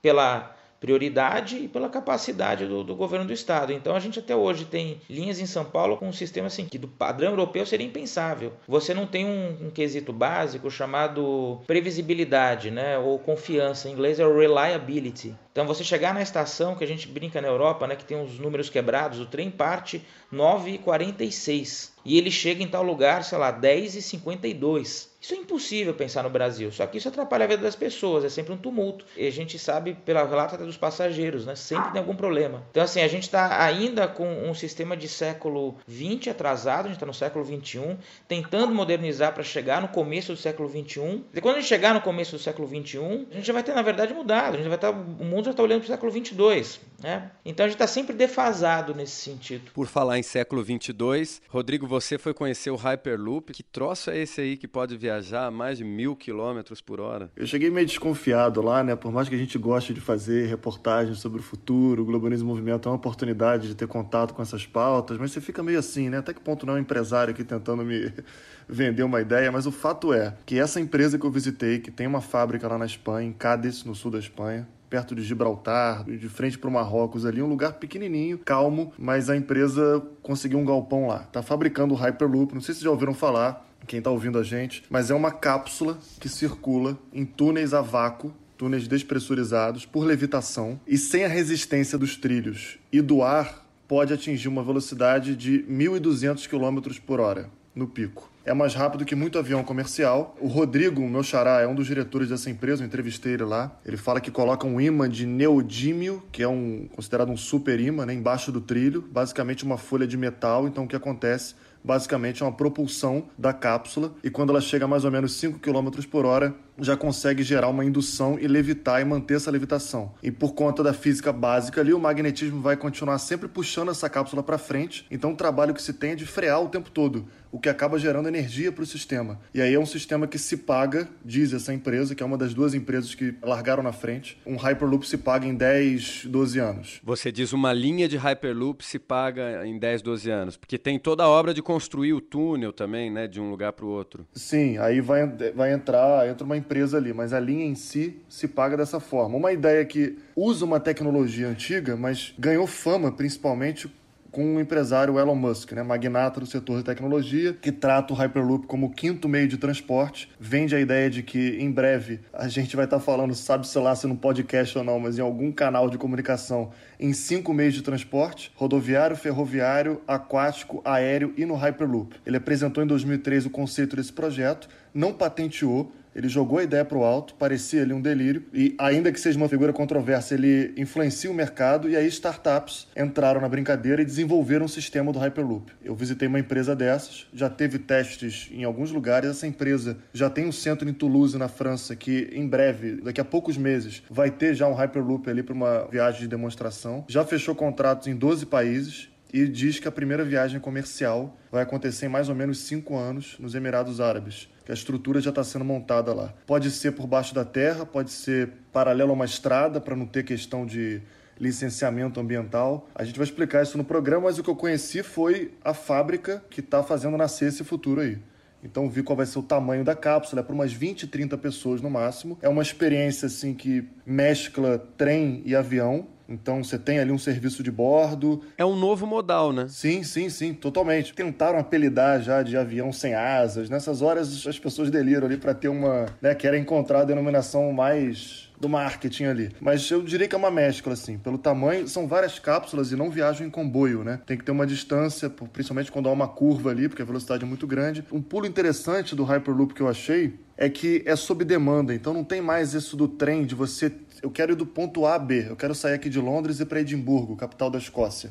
pela 0.00 0.54
prioridade 0.82 1.58
e 1.58 1.68
pela 1.68 1.88
capacidade 1.88 2.66
do, 2.66 2.82
do, 2.82 2.96
governo 2.96 3.24
do 3.24 3.32
estado. 3.32 3.72
Então 3.72 3.94
a 3.94 4.00
gente 4.00 4.18
até 4.18 4.34
hoje 4.34 4.64
tem 4.64 5.00
linhas 5.08 5.38
em 5.38 5.46
São 5.46 5.64
Paulo 5.64 5.96
com 5.96 6.08
um 6.08 6.12
sistema 6.12 6.48
assim 6.48 6.66
que 6.66 6.76
do 6.76 6.88
padrão 6.88 7.30
europeu 7.30 7.64
seria 7.64 7.86
impensável. 7.86 8.52
Você 8.66 8.92
não 8.92 9.06
tem 9.06 9.24
um, 9.24 9.66
um 9.66 9.70
quesito 9.70 10.12
básico 10.12 10.68
chamado 10.72 11.60
previsibilidade, 11.68 12.72
né, 12.72 12.98
ou 12.98 13.16
confiança. 13.16 13.88
Em 13.88 13.92
inglês 13.92 14.18
é 14.18 14.26
reliability. 14.26 15.36
Então 15.52 15.66
você 15.66 15.84
chegar 15.84 16.14
na 16.14 16.22
estação 16.22 16.74
que 16.74 16.82
a 16.82 16.86
gente 16.86 17.06
brinca 17.06 17.40
na 17.40 17.48
Europa, 17.48 17.86
né, 17.86 17.94
que 17.94 18.04
tem 18.04 18.20
os 18.20 18.38
números 18.38 18.70
quebrados, 18.70 19.20
o 19.20 19.26
trem 19.26 19.50
parte 19.50 20.02
9h46 20.32 21.92
e 22.04 22.18
ele 22.18 22.30
chega 22.30 22.62
em 22.62 22.68
tal 22.68 22.82
lugar, 22.82 23.24
sei 23.24 23.38
lá, 23.38 23.52
10h52. 23.52 25.10
Isso 25.20 25.34
é 25.34 25.36
impossível 25.36 25.94
pensar 25.94 26.24
no 26.24 26.30
Brasil, 26.30 26.72
só 26.72 26.84
que 26.84 26.98
isso 26.98 27.06
atrapalha 27.06 27.44
a 27.44 27.46
vida 27.46 27.62
das 27.62 27.76
pessoas, 27.76 28.24
é 28.24 28.28
sempre 28.28 28.52
um 28.52 28.56
tumulto. 28.56 29.04
E 29.16 29.24
a 29.24 29.30
gente 29.30 29.56
sabe, 29.56 29.96
pelo 30.04 30.26
relato 30.26 30.56
até 30.56 30.64
dos 30.64 30.76
passageiros, 30.76 31.46
né? 31.46 31.54
Sempre 31.54 31.92
tem 31.92 32.00
algum 32.00 32.16
problema. 32.16 32.64
Então, 32.72 32.82
assim, 32.82 33.00
a 33.00 33.06
gente 33.06 33.22
está 33.22 33.62
ainda 33.64 34.08
com 34.08 34.26
um 34.26 34.52
sistema 34.52 34.96
de 34.96 35.06
século 35.06 35.76
XX 35.88 36.26
atrasado, 36.26 36.86
a 36.86 36.88
gente 36.88 36.94
está 36.94 37.06
no 37.06 37.14
século 37.14 37.44
XXI, 37.44 37.96
tentando 38.26 38.74
modernizar 38.74 39.32
para 39.32 39.44
chegar 39.44 39.80
no 39.80 39.86
começo 39.86 40.32
do 40.32 40.38
século 40.38 40.68
XXI. 40.68 41.22
E 41.32 41.40
quando 41.40 41.58
a 41.58 41.60
gente 41.60 41.68
chegar 41.68 41.94
no 41.94 42.00
começo 42.00 42.32
do 42.32 42.42
século 42.42 42.66
XXI, 42.66 43.28
a 43.30 43.34
gente 43.34 43.46
já 43.46 43.52
vai 43.52 43.62
ter, 43.62 43.76
na 43.76 43.82
verdade, 43.82 44.12
mudado. 44.12 44.54
A 44.54 44.56
gente 44.56 44.66
vai 44.66 44.76
estar, 44.76 44.92
tá, 44.92 44.98
o 44.98 45.24
mundo 45.24 45.41
já 45.44 45.52
está 45.52 45.62
olhando 45.62 45.80
para 45.80 45.86
o 45.86 45.90
século 45.90 46.12
XXII. 46.12 46.80
Né? 47.02 47.30
Então, 47.44 47.64
a 47.64 47.68
gente 47.68 47.76
está 47.76 47.86
sempre 47.86 48.14
defasado 48.14 48.94
nesse 48.94 49.16
sentido. 49.16 49.70
Por 49.72 49.86
falar 49.86 50.18
em 50.18 50.22
século 50.22 50.62
XXII, 50.62 51.40
Rodrigo, 51.48 51.86
você 51.86 52.18
foi 52.18 52.32
conhecer 52.32 52.70
o 52.70 52.76
Hyperloop. 52.76 53.52
Que 53.52 53.62
troço 53.62 54.10
é 54.10 54.18
esse 54.18 54.40
aí 54.40 54.56
que 54.56 54.68
pode 54.68 54.96
viajar? 54.96 55.12
viajar 55.12 55.46
a 55.46 55.50
mais 55.50 55.78
de 55.78 55.84
mil 55.84 56.16
quilômetros 56.16 56.80
por 56.80 57.00
hora. 57.00 57.30
Eu 57.36 57.46
cheguei 57.46 57.70
meio 57.70 57.86
desconfiado 57.86 58.60
lá, 58.60 58.82
né? 58.82 58.96
Por 58.96 59.12
mais 59.12 59.28
que 59.28 59.34
a 59.34 59.38
gente 59.38 59.56
goste 59.58 59.92
de 59.92 60.00
fazer 60.00 60.46
reportagens 60.46 61.18
sobre 61.18 61.40
o 61.40 61.42
futuro, 61.42 62.02
o 62.02 62.04
Globalismo 62.04 62.48
Movimento 62.48 62.88
é 62.88 62.90
uma 62.90 62.96
oportunidade 62.96 63.68
de 63.68 63.74
ter 63.74 63.86
contato 63.86 64.34
com 64.34 64.42
essas 64.42 64.66
pautas, 64.66 65.18
mas 65.18 65.32
você 65.32 65.40
fica 65.40 65.62
meio 65.62 65.78
assim, 65.78 66.08
né? 66.08 66.18
Até 66.18 66.32
que 66.32 66.40
ponto 66.40 66.66
não 66.66 66.74
é 66.74 66.76
um 66.76 66.80
empresário 66.80 67.32
aqui 67.32 67.44
tentando 67.44 67.84
me 67.84 68.12
vender 68.68 69.02
uma 69.02 69.20
ideia, 69.20 69.50
mas 69.52 69.66
o 69.66 69.72
fato 69.72 70.12
é 70.12 70.34
que 70.44 70.58
essa 70.58 70.80
empresa 70.80 71.18
que 71.18 71.24
eu 71.24 71.30
visitei, 71.30 71.78
que 71.78 71.90
tem 71.90 72.06
uma 72.06 72.20
fábrica 72.20 72.66
lá 72.68 72.78
na 72.78 72.86
Espanha, 72.86 73.28
em 73.28 73.32
Cádiz, 73.32 73.84
no 73.84 73.94
sul 73.94 74.10
da 74.10 74.18
Espanha, 74.18 74.66
perto 74.92 75.14
de 75.14 75.22
Gibraltar, 75.22 76.04
de 76.04 76.28
frente 76.28 76.58
para 76.58 76.68
o 76.68 76.72
Marrocos 76.72 77.24
ali, 77.24 77.40
um 77.40 77.46
lugar 77.46 77.72
pequenininho, 77.72 78.36
calmo, 78.36 78.92
mas 78.98 79.30
a 79.30 79.34
empresa 79.34 80.02
conseguiu 80.20 80.58
um 80.58 80.66
galpão 80.66 81.06
lá. 81.06 81.20
Tá 81.20 81.42
fabricando 81.42 81.94
o 81.94 81.96
Hyperloop, 81.96 82.52
não 82.52 82.60
sei 82.60 82.74
se 82.74 82.84
já 82.84 82.90
ouviram 82.90 83.14
falar, 83.14 83.66
quem 83.86 84.00
está 84.00 84.10
ouvindo 84.10 84.38
a 84.38 84.42
gente, 84.42 84.84
mas 84.90 85.10
é 85.10 85.14
uma 85.14 85.30
cápsula 85.30 85.96
que 86.20 86.28
circula 86.28 86.98
em 87.10 87.24
túneis 87.24 87.72
a 87.72 87.80
vácuo 87.80 88.34
túneis 88.58 88.86
despressurizados 88.86 89.86
por 89.86 90.04
levitação 90.04 90.78
e 90.86 90.98
sem 90.98 91.24
a 91.24 91.28
resistência 91.28 91.96
dos 91.96 92.14
trilhos 92.18 92.78
e 92.92 93.00
do 93.00 93.22
ar 93.22 93.66
pode 93.88 94.12
atingir 94.12 94.46
uma 94.46 94.62
velocidade 94.62 95.34
de 95.34 95.64
1.200 95.70 96.46
km 96.46 97.00
por 97.06 97.18
hora 97.18 97.48
no 97.74 97.86
pico. 97.86 98.30
É 98.44 98.52
mais 98.52 98.74
rápido 98.74 99.04
que 99.04 99.14
muito 99.14 99.38
avião 99.38 99.62
comercial. 99.62 100.36
O 100.40 100.48
Rodrigo, 100.48 101.00
meu 101.08 101.22
xará, 101.22 101.60
é 101.60 101.66
um 101.66 101.76
dos 101.76 101.86
diretores 101.86 102.28
dessa 102.28 102.50
empresa, 102.50 102.82
eu 102.82 102.86
entrevistei 102.86 103.34
ele 103.34 103.44
lá. 103.44 103.78
Ele 103.86 103.96
fala 103.96 104.20
que 104.20 104.32
coloca 104.32 104.66
um 104.66 104.80
imã 104.80 105.08
de 105.08 105.24
neodímio, 105.24 106.22
que 106.32 106.42
é 106.42 106.48
um 106.48 106.88
considerado 106.92 107.30
um 107.30 107.36
super 107.36 107.78
imã, 107.78 108.04
né, 108.04 108.12
embaixo 108.12 108.50
do 108.50 108.60
trilho, 108.60 109.00
basicamente 109.00 109.64
uma 109.64 109.78
folha 109.78 110.08
de 110.08 110.16
metal. 110.16 110.66
Então 110.66 110.84
o 110.84 110.88
que 110.88 110.96
acontece? 110.96 111.54
Basicamente 111.84 112.42
é 112.42 112.46
uma 112.46 112.52
propulsão 112.52 113.24
da 113.36 113.52
cápsula 113.52 114.14
e 114.22 114.30
quando 114.30 114.50
ela 114.50 114.60
chega 114.60 114.84
a 114.84 114.88
mais 114.88 115.04
ou 115.04 115.10
menos 115.10 115.32
5 115.34 115.58
km 115.58 115.90
por 116.08 116.24
hora, 116.24 116.54
já 116.78 116.96
consegue 116.96 117.42
gerar 117.42 117.68
uma 117.68 117.84
indução 117.84 118.38
e 118.38 118.46
levitar 118.46 119.00
e 119.00 119.04
manter 119.04 119.34
essa 119.34 119.50
levitação. 119.50 120.12
E 120.22 120.30
por 120.30 120.54
conta 120.54 120.82
da 120.82 120.92
física 120.94 121.32
básica 121.32 121.80
ali, 121.80 121.92
o 121.92 121.98
magnetismo 121.98 122.60
vai 122.60 122.76
continuar 122.76 123.18
sempre 123.18 123.48
puxando 123.48 123.90
essa 123.90 124.08
cápsula 124.08 124.42
para 124.42 124.58
frente. 124.58 125.06
Então 125.10 125.32
o 125.32 125.36
trabalho 125.36 125.74
que 125.74 125.82
se 125.82 125.92
tem 125.92 126.12
é 126.12 126.14
de 126.14 126.24
frear 126.24 126.62
o 126.62 126.68
tempo 126.68 126.88
todo, 126.90 127.26
o 127.52 127.60
que 127.60 127.68
acaba 127.68 127.98
gerando 127.98 128.26
energia 128.26 128.72
para 128.72 128.82
o 128.82 128.86
sistema. 128.86 129.38
E 129.52 129.60
aí 129.60 129.74
é 129.74 129.78
um 129.78 129.86
sistema 129.86 130.26
que 130.26 130.38
se 130.38 130.56
paga, 130.56 131.06
diz 131.22 131.52
essa 131.52 131.72
empresa, 131.72 132.14
que 132.14 132.22
é 132.22 132.26
uma 132.26 132.38
das 132.38 132.54
duas 132.54 132.72
empresas 132.72 133.14
que 133.14 133.34
largaram 133.42 133.82
na 133.82 133.92
frente. 133.92 134.38
Um 134.46 134.56
Hyperloop 134.56 135.06
se 135.06 135.18
paga 135.18 135.46
em 135.46 135.54
10, 135.54 136.24
12 136.24 136.58
anos. 136.58 137.00
Você 137.04 137.30
diz 137.30 137.52
uma 137.52 137.72
linha 137.72 138.08
de 138.08 138.16
Hyperloop 138.16 138.82
se 138.82 138.98
paga 138.98 139.66
em 139.66 139.78
10, 139.78 140.00
12 140.00 140.30
anos, 140.30 140.56
porque 140.56 140.78
tem 140.78 140.98
toda 140.98 141.24
a 141.24 141.28
obra 141.28 141.52
de 141.52 141.60
construir 141.60 142.14
o 142.14 142.20
túnel 142.20 142.72
também, 142.72 143.10
né, 143.10 143.28
de 143.28 143.38
um 143.38 143.50
lugar 143.50 143.74
para 143.74 143.84
o 143.84 143.88
outro. 143.88 144.26
Sim, 144.32 144.78
aí 144.78 145.02
vai, 145.02 145.26
vai 145.54 145.72
entrar, 145.74 146.26
entra 146.26 146.44
uma 146.44 146.56
empresa 146.56 146.96
ali, 146.96 147.12
mas 147.12 147.34
a 147.34 147.40
linha 147.40 147.66
em 147.66 147.74
si 147.74 148.16
se 148.28 148.48
paga 148.48 148.78
dessa 148.78 148.98
forma. 148.98 149.36
Uma 149.36 149.52
ideia 149.52 149.84
que 149.84 150.16
usa 150.34 150.64
uma 150.64 150.80
tecnologia 150.80 151.48
antiga, 151.48 151.96
mas 151.96 152.32
ganhou 152.38 152.66
fama 152.66 153.12
principalmente 153.12 153.90
com 154.32 154.56
o 154.56 154.60
empresário 154.60 155.18
Elon 155.18 155.34
Musk, 155.34 155.72
né, 155.72 155.82
magnata 155.82 156.40
do 156.40 156.46
setor 156.46 156.78
de 156.78 156.84
tecnologia, 156.84 157.52
que 157.52 157.70
trata 157.70 158.14
o 158.14 158.16
Hyperloop 158.16 158.66
como 158.66 158.86
o 158.86 158.90
quinto 158.90 159.28
meio 159.28 159.46
de 159.46 159.58
transporte, 159.58 160.30
vende 160.40 160.74
a 160.74 160.80
ideia 160.80 161.10
de 161.10 161.22
que 161.22 161.58
em 161.60 161.70
breve 161.70 162.20
a 162.32 162.48
gente 162.48 162.74
vai 162.74 162.86
estar 162.86 162.98
falando, 162.98 163.34
sabe-se 163.34 163.78
lá 163.78 163.94
se 163.94 164.06
no 164.06 164.16
podcast 164.16 164.76
ou 164.78 164.82
não, 164.82 164.98
mas 164.98 165.18
em 165.18 165.20
algum 165.20 165.52
canal 165.52 165.90
de 165.90 165.98
comunicação, 165.98 166.70
em 166.98 167.12
cinco 167.12 167.52
meios 167.52 167.74
de 167.74 167.82
transporte, 167.82 168.50
rodoviário, 168.54 169.16
ferroviário, 169.16 170.00
aquático, 170.08 170.80
aéreo 170.82 171.34
e 171.36 171.44
no 171.44 171.54
Hyperloop. 171.54 172.16
Ele 172.24 172.38
apresentou 172.38 172.82
em 172.82 172.86
2003 172.86 173.44
o 173.44 173.50
conceito 173.50 173.96
desse 173.96 174.12
projeto, 174.12 174.66
não 174.94 175.12
patenteou, 175.12 175.92
ele 176.14 176.28
jogou 176.28 176.58
a 176.58 176.62
ideia 176.62 176.84
para 176.84 176.98
o 176.98 177.04
alto, 177.04 177.34
parecia 177.34 177.82
ali 177.82 177.92
um 177.92 178.00
delírio, 178.00 178.44
e 178.52 178.74
ainda 178.78 179.10
que 179.12 179.20
seja 179.20 179.36
uma 179.36 179.48
figura 179.48 179.72
controversa, 179.72 180.34
ele 180.34 180.72
influencia 180.76 181.30
o 181.30 181.34
mercado 181.34 181.88
e 181.88 181.96
aí 181.96 182.06
startups 182.06 182.86
entraram 182.96 183.40
na 183.40 183.48
brincadeira 183.48 184.02
e 184.02 184.04
desenvolveram 184.04 184.64
um 184.66 184.68
sistema 184.68 185.12
do 185.12 185.18
Hyperloop. 185.18 185.72
Eu 185.84 185.94
visitei 185.94 186.28
uma 186.28 186.38
empresa 186.38 186.74
dessas, 186.74 187.26
já 187.32 187.48
teve 187.48 187.78
testes 187.78 188.48
em 188.52 188.64
alguns 188.64 188.90
lugares, 188.90 189.30
essa 189.30 189.46
empresa 189.46 189.96
já 190.12 190.28
tem 190.28 190.46
um 190.46 190.52
centro 190.52 190.88
em 190.88 190.92
Toulouse, 190.92 191.36
na 191.36 191.48
França, 191.48 191.96
que 191.96 192.30
em 192.32 192.46
breve, 192.46 193.00
daqui 193.02 193.20
a 193.20 193.24
poucos 193.24 193.56
meses, 193.56 194.02
vai 194.10 194.30
ter 194.30 194.54
já 194.54 194.66
um 194.68 194.74
Hyperloop 194.74 195.28
ali 195.28 195.42
para 195.42 195.54
uma 195.54 195.86
viagem 195.90 196.22
de 196.22 196.28
demonstração. 196.28 197.04
Já 197.08 197.24
fechou 197.24 197.54
contratos 197.54 198.06
em 198.06 198.14
12 198.14 198.46
países 198.46 199.11
e 199.32 199.46
diz 199.48 199.78
que 199.78 199.88
a 199.88 199.92
primeira 199.92 200.24
viagem 200.24 200.60
comercial 200.60 201.36
vai 201.50 201.62
acontecer 201.62 202.06
em 202.06 202.08
mais 202.08 202.28
ou 202.28 202.34
menos 202.34 202.58
cinco 202.58 202.96
anos 202.96 203.36
nos 203.38 203.54
Emirados 203.54 204.00
Árabes, 204.00 204.48
que 204.64 204.70
a 204.70 204.74
estrutura 204.74 205.20
já 205.20 205.30
está 205.30 205.42
sendo 205.42 205.64
montada 205.64 206.12
lá. 206.12 206.34
Pode 206.46 206.70
ser 206.70 206.92
por 206.92 207.06
baixo 207.06 207.34
da 207.34 207.44
terra, 207.44 207.86
pode 207.86 208.10
ser 208.10 208.50
paralelo 208.72 209.10
a 209.10 209.14
uma 209.14 209.24
estrada 209.24 209.80
para 209.80 209.96
não 209.96 210.06
ter 210.06 210.22
questão 210.22 210.66
de 210.66 211.00
licenciamento 211.40 212.20
ambiental. 212.20 212.88
A 212.94 213.04
gente 213.04 213.18
vai 213.18 213.24
explicar 213.24 213.62
isso 213.62 213.78
no 213.78 213.84
programa, 213.84 214.24
mas 214.24 214.38
o 214.38 214.42
que 214.42 214.50
eu 214.50 214.56
conheci 214.56 215.02
foi 215.02 215.52
a 215.64 215.72
fábrica 215.72 216.44
que 216.50 216.60
está 216.60 216.82
fazendo 216.82 217.16
nascer 217.16 217.48
esse 217.48 217.64
futuro 217.64 218.00
aí. 218.00 218.18
Então 218.62 218.88
vi 218.88 219.02
qual 219.02 219.16
vai 219.16 219.26
ser 219.26 219.38
o 219.40 219.42
tamanho 219.42 219.82
da 219.82 219.96
cápsula, 219.96 220.40
é 220.40 220.44
para 220.44 220.54
umas 220.54 220.72
20, 220.72 221.08
30 221.08 221.36
pessoas 221.38 221.80
no 221.80 221.90
máximo. 221.90 222.38
É 222.40 222.48
uma 222.48 222.62
experiência 222.62 223.26
assim 223.26 223.54
que 223.54 223.88
mescla 224.06 224.78
trem 224.96 225.42
e 225.44 225.56
avião 225.56 226.06
Então 226.32 226.64
você 226.64 226.78
tem 226.78 226.98
ali 226.98 227.12
um 227.12 227.18
serviço 227.18 227.62
de 227.62 227.70
bordo. 227.70 228.42
É 228.56 228.64
um 228.64 228.76
novo 228.76 229.06
modal, 229.06 229.52
né? 229.52 229.66
Sim, 229.68 230.02
sim, 230.02 230.28
sim, 230.28 230.54
totalmente. 230.54 231.12
Tentaram 231.12 231.58
apelidar 231.58 232.20
já 232.22 232.42
de 232.42 232.56
avião 232.56 232.92
sem 232.92 233.14
asas. 233.14 233.68
Nessas 233.68 234.02
horas 234.02 234.46
as 234.46 234.58
pessoas 234.58 234.90
deliram 234.90 235.26
ali 235.26 235.36
para 235.36 235.54
ter 235.54 235.68
uma, 235.68 236.06
né, 236.20 236.34
querem 236.34 236.62
encontrar 236.62 237.00
a 237.00 237.04
denominação 237.04 237.72
mais 237.72 238.50
do 238.62 238.68
marketing 238.68 239.24
ali. 239.24 239.50
Mas 239.60 239.90
eu 239.90 240.00
diria 240.02 240.28
que 240.28 240.36
é 240.36 240.38
uma 240.38 240.50
mescla, 240.50 240.92
assim. 240.92 241.18
Pelo 241.18 241.36
tamanho, 241.36 241.88
são 241.88 242.06
várias 242.06 242.38
cápsulas 242.38 242.92
e 242.92 242.96
não 242.96 243.10
viajam 243.10 243.44
em 243.44 243.50
comboio, 243.50 244.04
né? 244.04 244.20
Tem 244.24 244.38
que 244.38 244.44
ter 244.44 244.52
uma 244.52 244.64
distância, 244.64 245.28
principalmente 245.28 245.90
quando 245.90 246.08
há 246.08 246.12
uma 246.12 246.28
curva 246.28 246.70
ali, 246.70 246.88
porque 246.88 247.02
a 247.02 247.04
velocidade 247.04 247.42
é 247.42 247.46
muito 247.46 247.66
grande. 247.66 248.04
Um 248.12 248.22
pulo 248.22 248.46
interessante 248.46 249.16
do 249.16 249.24
Hyperloop 249.24 249.74
que 249.74 249.80
eu 249.80 249.88
achei 249.88 250.38
é 250.56 250.68
que 250.68 251.02
é 251.06 251.16
sob 251.16 251.44
demanda. 251.44 251.94
Então 251.94 252.12
não 252.12 252.24
tem 252.24 252.40
mais 252.40 252.74
isso 252.74 252.96
do 252.96 253.08
trem 253.08 253.44
de 253.44 253.54
você. 253.54 253.92
Eu 254.22 254.30
quero 254.30 254.52
ir 254.52 254.56
do 254.56 254.66
ponto 254.66 255.06
A 255.06 255.14
a 255.14 255.18
B. 255.18 255.46
Eu 255.48 255.56
quero 255.56 255.74
sair 255.74 255.94
aqui 255.94 256.08
de 256.08 256.20
Londres 256.20 256.60
e 256.60 256.64
para 256.64 256.80
Edimburgo, 256.80 257.36
capital 257.36 257.70
da 257.70 257.78
Escócia. 257.78 258.30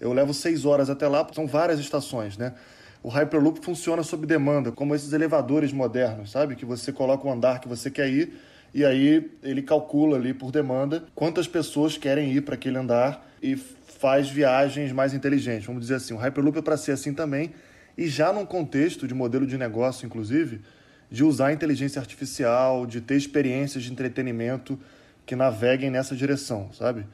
Eu 0.00 0.12
levo 0.12 0.32
seis 0.32 0.64
horas 0.64 0.88
até 0.88 1.08
lá, 1.08 1.26
são 1.32 1.46
várias 1.46 1.80
estações, 1.80 2.36
né? 2.36 2.54
O 3.02 3.08
Hyperloop 3.08 3.64
funciona 3.64 4.02
sob 4.02 4.26
demanda, 4.26 4.72
como 4.72 4.94
esses 4.94 5.12
elevadores 5.12 5.72
modernos, 5.72 6.30
sabe? 6.30 6.56
Que 6.56 6.64
você 6.64 6.92
coloca 6.92 7.26
o 7.26 7.32
andar 7.32 7.60
que 7.60 7.68
você 7.68 7.90
quer 7.90 8.08
ir 8.08 8.32
e 8.74 8.84
aí 8.84 9.30
ele 9.42 9.62
calcula 9.62 10.16
ali 10.16 10.34
por 10.34 10.52
demanda 10.52 11.04
quantas 11.14 11.48
pessoas 11.48 11.96
querem 11.96 12.32
ir 12.32 12.42
para 12.42 12.54
aquele 12.54 12.76
andar 12.76 13.26
e 13.42 13.56
faz 13.56 14.28
viagens 14.28 14.92
mais 14.92 15.14
inteligentes. 15.14 15.66
Vamos 15.66 15.82
dizer 15.82 15.94
assim, 15.94 16.14
o 16.14 16.16
Hyperloop 16.16 16.58
é 16.58 16.62
para 16.62 16.76
ser 16.76 16.92
assim 16.92 17.14
também 17.14 17.52
e 17.96 18.08
já 18.08 18.32
num 18.32 18.44
contexto 18.44 19.08
de 19.08 19.14
modelo 19.14 19.46
de 19.46 19.56
negócio, 19.56 20.06
inclusive, 20.06 20.60
de 21.10 21.24
usar 21.24 21.52
inteligência 21.52 22.00
artificial, 22.00 22.86
de 22.86 23.00
ter 23.00 23.16
experiências 23.16 23.84
de 23.84 23.92
entretenimento 23.92 24.78
que 25.24 25.36
naveguem 25.36 25.90
nessa 25.90 26.16
direção, 26.16 26.70
sabe? 26.72 27.06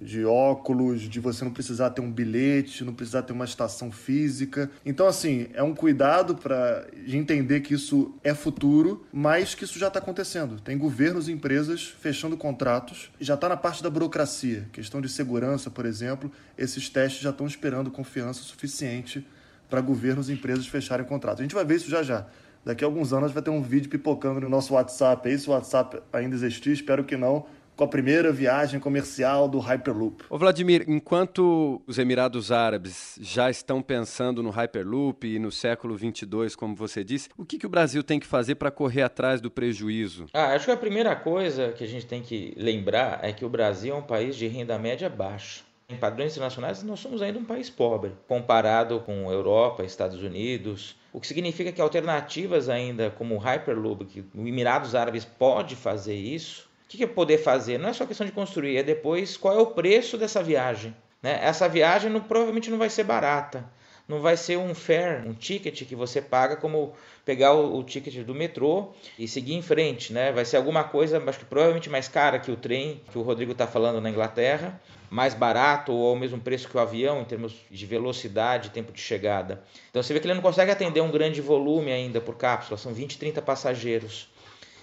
De 0.00 0.24
óculos, 0.24 1.02
de 1.02 1.20
você 1.20 1.44
não 1.44 1.52
precisar 1.52 1.90
ter 1.90 2.00
um 2.00 2.10
bilhete, 2.10 2.82
não 2.82 2.94
precisar 2.94 3.22
ter 3.22 3.32
uma 3.32 3.44
estação 3.44 3.92
física. 3.92 4.70
Então, 4.84 5.06
assim, 5.06 5.48
é 5.54 5.62
um 5.62 5.74
cuidado 5.74 6.34
para 6.34 6.86
entender 7.06 7.60
que 7.60 7.74
isso 7.74 8.14
é 8.24 8.34
futuro, 8.34 9.06
mas 9.12 9.54
que 9.54 9.64
isso 9.64 9.78
já 9.78 9.88
está 9.88 10.00
acontecendo. 10.00 10.58
Tem 10.60 10.76
governos 10.76 11.28
e 11.28 11.32
empresas 11.32 11.94
fechando 12.00 12.36
contratos, 12.36 13.10
já 13.20 13.34
está 13.34 13.48
na 13.48 13.56
parte 13.56 13.82
da 13.82 13.90
burocracia, 13.90 14.66
questão 14.72 15.00
de 15.00 15.08
segurança, 15.08 15.70
por 15.70 15.86
exemplo. 15.86 16.32
Esses 16.58 16.88
testes 16.88 17.22
já 17.22 17.30
estão 17.30 17.46
esperando 17.46 17.90
confiança 17.90 18.40
suficiente 18.42 19.26
para 19.70 19.80
governos 19.80 20.28
e 20.28 20.32
empresas 20.32 20.66
fecharem 20.66 21.06
contratos. 21.06 21.40
A 21.40 21.44
gente 21.44 21.54
vai 21.54 21.64
ver 21.64 21.76
isso 21.76 21.88
já 21.88 22.02
já. 22.02 22.26
Daqui 22.64 22.84
a 22.84 22.86
alguns 22.86 23.12
anos 23.12 23.32
vai 23.32 23.42
ter 23.42 23.50
um 23.50 23.60
vídeo 23.60 23.90
pipocando 23.90 24.40
no 24.40 24.48
nosso 24.48 24.74
WhatsApp. 24.74 25.28
Aí, 25.28 25.36
se 25.36 25.48
o 25.48 25.52
WhatsApp 25.52 26.00
ainda 26.12 26.36
existir, 26.36 26.70
espero 26.70 27.02
que 27.02 27.16
não, 27.16 27.44
com 27.76 27.82
a 27.82 27.88
primeira 27.88 28.30
viagem 28.30 28.78
comercial 28.78 29.48
do 29.48 29.58
Hyperloop. 29.58 30.24
Ô 30.30 30.38
Vladimir, 30.38 30.84
enquanto 30.86 31.82
os 31.86 31.98
Emirados 31.98 32.52
Árabes 32.52 33.18
já 33.20 33.50
estão 33.50 33.82
pensando 33.82 34.42
no 34.42 34.50
Hyperloop 34.50 35.26
e 35.26 35.40
no 35.40 35.50
século 35.50 35.96
22, 35.96 36.54
como 36.54 36.76
você 36.76 37.02
disse, 37.02 37.28
o 37.36 37.44
que, 37.44 37.58
que 37.58 37.66
o 37.66 37.70
Brasil 37.70 38.02
tem 38.04 38.20
que 38.20 38.26
fazer 38.26 38.54
para 38.54 38.70
correr 38.70 39.02
atrás 39.02 39.40
do 39.40 39.50
prejuízo? 39.50 40.26
Ah, 40.32 40.54
acho 40.54 40.66
que 40.66 40.70
a 40.70 40.76
primeira 40.76 41.16
coisa 41.16 41.72
que 41.72 41.82
a 41.82 41.88
gente 41.88 42.06
tem 42.06 42.22
que 42.22 42.54
lembrar 42.56 43.18
é 43.22 43.32
que 43.32 43.44
o 43.44 43.48
Brasil 43.48 43.94
é 43.94 43.98
um 43.98 44.02
país 44.02 44.36
de 44.36 44.46
renda 44.46 44.78
média 44.78 45.08
baixa. 45.08 45.71
Em 45.92 45.96
padrões 45.96 46.32
internacionais, 46.32 46.82
nós 46.82 47.00
somos 47.00 47.20
ainda 47.20 47.38
um 47.38 47.44
país 47.44 47.68
pobre, 47.68 48.12
comparado 48.26 49.00
com 49.00 49.30
Europa, 49.30 49.84
Estados 49.84 50.22
Unidos, 50.22 50.96
o 51.12 51.20
que 51.20 51.26
significa 51.26 51.70
que 51.70 51.80
alternativas 51.82 52.70
ainda 52.70 53.10
como 53.10 53.34
o 53.34 53.38
Hyperloop, 53.38 54.06
que 54.06 54.24
o 54.34 54.48
Emirados 54.48 54.94
Árabes 54.94 55.24
pode 55.24 55.76
fazer 55.76 56.14
isso, 56.14 56.68
o 56.86 56.88
que 56.88 57.04
é 57.04 57.06
poder 57.06 57.38
fazer? 57.38 57.78
Não 57.78 57.90
é 57.90 57.92
só 57.92 58.06
questão 58.06 58.26
de 58.26 58.32
construir, 58.32 58.78
é 58.78 58.82
depois 58.82 59.36
qual 59.36 59.54
é 59.54 59.60
o 59.60 59.66
preço 59.66 60.16
dessa 60.16 60.42
viagem. 60.42 60.96
Né? 61.22 61.38
Essa 61.42 61.68
viagem 61.68 62.10
não, 62.10 62.20
provavelmente 62.20 62.70
não 62.70 62.78
vai 62.78 62.88
ser 62.88 63.04
barata, 63.04 63.64
não 64.08 64.20
vai 64.20 64.36
ser 64.36 64.56
um 64.56 64.74
fare, 64.74 65.28
um 65.28 65.34
ticket 65.34 65.86
que 65.86 65.94
você 65.94 66.20
paga 66.20 66.56
como 66.56 66.94
pegar 67.24 67.52
o, 67.52 67.78
o, 67.78 67.84
ticket 67.84 68.24
do 68.24 68.34
metrô 68.34 68.92
e 69.18 69.28
seguir 69.28 69.54
em 69.54 69.62
frente, 69.62 70.12
né? 70.12 70.32
Vai 70.32 70.44
ser 70.44 70.56
alguma 70.56 70.84
coisa, 70.84 71.22
acho 71.26 71.38
que 71.38 71.44
provavelmente 71.44 71.88
mais 71.88 72.08
cara 72.08 72.38
que 72.38 72.50
o 72.50 72.56
trem 72.56 73.00
que 73.10 73.18
o 73.18 73.22
Rodrigo 73.22 73.52
está 73.52 73.66
falando 73.66 74.00
na 74.00 74.10
Inglaterra, 74.10 74.80
mais 75.12 75.34
barato 75.34 75.92
ou 75.92 76.08
ao 76.08 76.16
mesmo 76.16 76.40
preço 76.40 76.66
que 76.66 76.74
o 76.74 76.80
avião 76.80 77.20
em 77.20 77.24
termos 77.24 77.54
de 77.70 77.84
velocidade, 77.84 78.70
tempo 78.70 78.90
de 78.90 79.00
chegada. 79.00 79.62
Então 79.90 80.02
você 80.02 80.14
vê 80.14 80.18
que 80.18 80.26
ele 80.26 80.32
não 80.32 80.40
consegue 80.40 80.70
atender 80.70 81.02
um 81.02 81.10
grande 81.10 81.38
volume 81.42 81.92
ainda 81.92 82.18
por 82.18 82.34
cápsula, 82.34 82.78
são 82.78 82.94
20, 82.94 83.18
30 83.18 83.42
passageiros. 83.42 84.30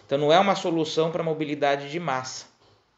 Então 0.05 0.19
não 0.19 0.31
é 0.31 0.39
uma 0.39 0.53
solução 0.53 1.09
para 1.09 1.23
mobilidade 1.23 1.89
de 1.89 1.99
massa. 1.99 2.45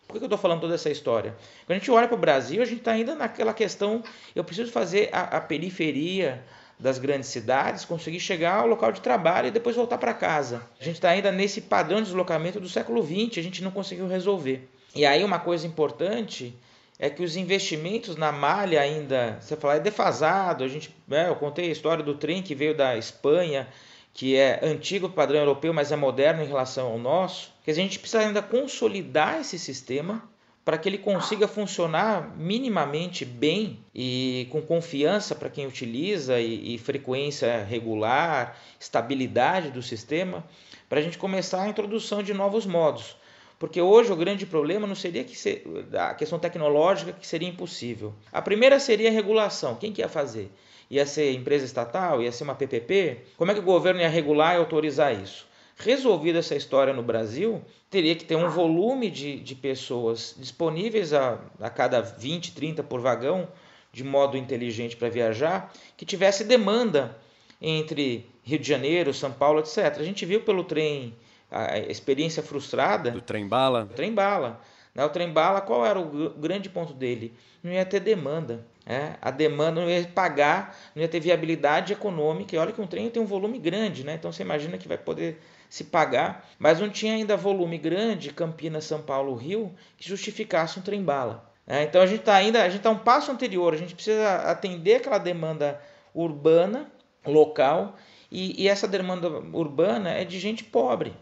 Por 0.06 0.18
que 0.18 0.24
eu 0.24 0.26
estou 0.26 0.38
falando 0.38 0.60
toda 0.60 0.76
essa 0.76 0.90
história? 0.90 1.34
Quando 1.66 1.78
a 1.78 1.80
gente 1.80 1.90
olha 1.90 2.06
para 2.06 2.18
o 2.18 2.20
Brasil, 2.20 2.62
a 2.62 2.66
gente 2.66 2.80
está 2.80 2.92
ainda 2.92 3.16
naquela 3.16 3.54
questão, 3.54 4.04
eu 4.36 4.44
preciso 4.44 4.70
fazer 4.70 5.08
a, 5.14 5.38
a 5.38 5.40
periferia 5.40 6.44
das 6.78 7.00
grandes 7.00 7.30
cidades, 7.30 7.86
conseguir 7.86 8.20
chegar 8.20 8.56
ao 8.56 8.68
local 8.68 8.92
de 8.92 9.00
trabalho 9.00 9.48
e 9.48 9.52
depois 9.52 9.78
voltar 9.78 9.98
para 9.98 10.14
casa. 10.14 10.68
A 10.78 10.84
gente 10.84 10.96
está 10.96 11.12
ainda 11.12 11.32
nesse 11.32 11.62
padrão 11.62 12.00
de 12.00 12.08
deslocamento 12.08 12.60
do 12.60 12.68
século 12.68 13.02
XX, 13.02 13.38
a 13.38 13.42
gente 13.42 13.64
não 13.64 13.72
conseguiu 13.72 14.06
resolver. 14.06 14.68
E 14.94 15.06
aí 15.06 15.24
uma 15.24 15.40
coisa 15.40 15.66
importante 15.66 16.54
é 17.02 17.10
que 17.10 17.24
os 17.24 17.36
investimentos 17.36 18.16
na 18.16 18.32
malha 18.32 18.80
ainda, 18.80 19.40
você 19.42 19.56
fala, 19.56 19.78
é 19.78 19.80
defasado. 19.80 20.64
A 20.64 20.68
gente, 20.68 20.96
né, 21.08 21.30
eu 21.30 21.36
contei 21.36 21.68
a 21.68 21.72
história 21.72 22.04
do 22.04 22.14
trem 22.14 22.44
que 22.44 22.54
veio 22.54 22.78
da 22.78 22.96
Espanha, 22.96 23.68
que 24.14 24.36
é 24.38 24.60
antigo 24.62 25.10
padrão 25.10 25.40
europeu, 25.40 25.74
mas 25.74 25.92
é 25.92 25.96
moderno 25.96 26.44
em 26.44 26.48
relação 26.48 26.92
ao 26.92 27.00
nosso. 27.00 27.52
Que 27.66 27.72
a 27.72 27.74
gente 27.74 27.98
precisa 27.98 28.22
ainda 28.22 28.40
consolidar 28.40 29.42
esse 29.42 29.58
sistema 29.58 30.30
para 30.64 30.78
que 30.78 30.88
ele 30.88 31.00
consiga 31.00 31.48
funcionar 31.48 32.38
minimamente 32.38 33.26
bem 33.26 33.80
e 33.96 34.48
com 34.52 34.62
confiança 34.62 35.34
para 35.34 35.50
quem 35.50 35.66
utiliza 35.66 36.40
e, 36.40 36.76
e, 36.76 36.78
frequência 36.78 37.64
regular, 37.64 38.56
estabilidade 38.80 39.72
do 39.72 39.82
sistema, 39.82 40.46
para 40.88 41.00
a 41.00 41.02
gente 41.02 41.18
começar 41.18 41.64
a 41.64 41.68
introdução 41.68 42.22
de 42.22 42.32
novos 42.32 42.68
modos. 42.68 43.16
Porque 43.62 43.80
hoje 43.80 44.12
o 44.12 44.16
grande 44.16 44.48
problema 44.48 44.88
não 44.88 44.96
seria 44.96 45.24
que 45.24 45.36
a 45.96 46.16
questão 46.16 46.40
tecnológica 46.40 47.14
que 47.14 47.28
seria 47.28 47.48
impossível. 47.48 48.12
A 48.34 48.42
primeira 48.42 48.80
seria 48.80 49.10
a 49.10 49.12
regulação. 49.12 49.76
Quem 49.76 49.94
que 49.94 50.02
ia 50.02 50.10
fazer? 50.10 50.52
Ia 50.90 51.06
ser 51.06 51.32
empresa 51.34 51.64
estatal? 51.64 52.24
Ia 52.24 52.32
ser 52.32 52.44
uma 52.44 52.56
PPP? 52.56 53.20
Como 53.38 53.52
é 53.52 53.54
que 53.54 53.60
o 53.60 53.64
governo 53.64 54.02
ia 54.02 54.10
regular 54.10 54.56
e 54.56 54.58
autorizar 54.58 55.14
isso? 55.14 55.46
Resolvida 55.78 56.40
essa 56.40 56.56
história 56.56 56.92
no 56.92 57.04
Brasil, 57.04 57.62
teria 57.88 58.16
que 58.16 58.26
ter 58.26 58.36
um 58.36 58.50
volume 58.50 59.12
de, 59.12 59.40
de 59.40 59.54
pessoas 59.54 60.34
disponíveis 60.40 61.14
a, 61.14 61.40
a 61.60 61.70
cada 61.70 62.02
20, 62.02 62.56
30 62.56 62.82
por 62.82 63.00
vagão, 63.00 63.48
de 63.94 64.04
modo 64.04 64.38
inteligente 64.38 64.98
para 64.98 65.08
viajar, 65.08 65.72
que 65.96 66.04
tivesse 66.04 66.44
demanda 66.46 67.16
entre 67.62 68.26
Rio 68.44 68.58
de 68.58 68.68
Janeiro, 68.68 69.14
São 69.14 69.32
Paulo, 69.32 69.60
etc. 69.60 69.98
A 70.00 70.04
gente 70.04 70.26
viu 70.26 70.42
pelo 70.42 70.64
trem 70.64 71.14
a 71.52 71.78
experiência 71.78 72.42
frustrada. 72.42 73.12
Do 73.12 73.22
trem 73.22 73.48
bala? 73.48 73.86
Do 73.86 73.94
trem 73.94 74.14
bala. 74.14 74.62
Né? 74.96 75.04
O 75.04 75.10
trem 75.10 75.32
bala, 75.32 75.62
qual 75.62 75.86
era 75.86 76.00
o 76.00 76.30
grande 76.32 76.70
ponto 76.70 76.94
dele? 76.94 77.34
Não 77.62 77.72
ia 77.72 77.86
ter 77.86 78.00
demanda. 78.00 78.66
Né? 78.86 79.16
A 79.22 79.30
demanda 79.30 79.82
não 79.82 79.90
ia 79.90 80.04
pagar, 80.08 80.78
não 80.96 81.02
ia 81.02 81.08
ter 81.08 81.20
viabilidade 81.20 81.94
econômica. 81.94 82.56
E 82.56 82.58
olha 82.58 82.72
que 82.72 82.82
um 82.82 82.88
trem 82.88 83.10
tem 83.10 83.22
um 83.22 83.26
volume 83.26 83.60
grande, 83.60 84.04
né? 84.04 84.16
então 84.16 84.32
você 84.32 84.44
imagina 84.44 84.78
que 84.78 84.88
vai 84.88 84.98
poder 84.98 85.42
se 85.70 85.86
pagar, 85.86 86.50
mas 86.60 86.80
não 86.80 86.90
tinha 86.90 87.14
ainda 87.14 87.38
volume 87.38 87.78
grande, 87.78 88.34
Campinas, 88.34 88.84
São 88.84 89.02
Paulo, 89.02 89.36
Rio, 89.36 89.74
que 89.98 90.08
justificasse 90.08 90.78
um 90.78 90.82
trem 90.82 91.02
bala. 91.02 91.50
Né? 91.66 91.84
Então 91.84 92.02
a 92.02 92.06
gente 92.06 92.22
está 92.22 92.36
ainda, 92.36 92.62
a 92.62 92.68
gente 92.68 92.78
está 92.78 92.90
um 92.90 92.98
passo 92.98 93.32
anterior, 93.32 93.74
a 93.74 93.78
gente 93.78 93.96
precisa 93.96 94.36
atender 94.52 94.96
aquela 94.96 95.18
demanda 95.18 95.82
urbana, 96.14 96.92
local, 97.26 97.96
e, 98.30 98.62
e 98.64 98.68
essa 98.68 98.88
demanda 98.88 99.30
urbana 99.30 100.10
é 100.10 100.26
de 100.26 100.40
gente 100.40 100.64
pobre. 100.64 101.14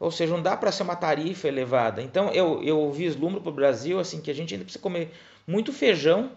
Ou 0.00 0.10
seja, 0.10 0.32
não 0.32 0.42
dá 0.42 0.56
para 0.56 0.70
ser 0.70 0.84
uma 0.84 0.94
tarifa 0.94 1.48
elevada. 1.48 2.00
Então 2.02 2.30
eu, 2.30 2.62
eu 2.62 2.90
vislumbro 2.92 3.40
para 3.40 3.50
o 3.50 3.54
Brasil 3.54 3.98
assim 3.98 4.20
que 4.20 4.30
a 4.30 4.34
gente 4.34 4.54
ainda 4.54 4.64
precisa 4.64 4.82
comer 4.82 5.12
muito 5.46 5.72
feijão 5.72 6.30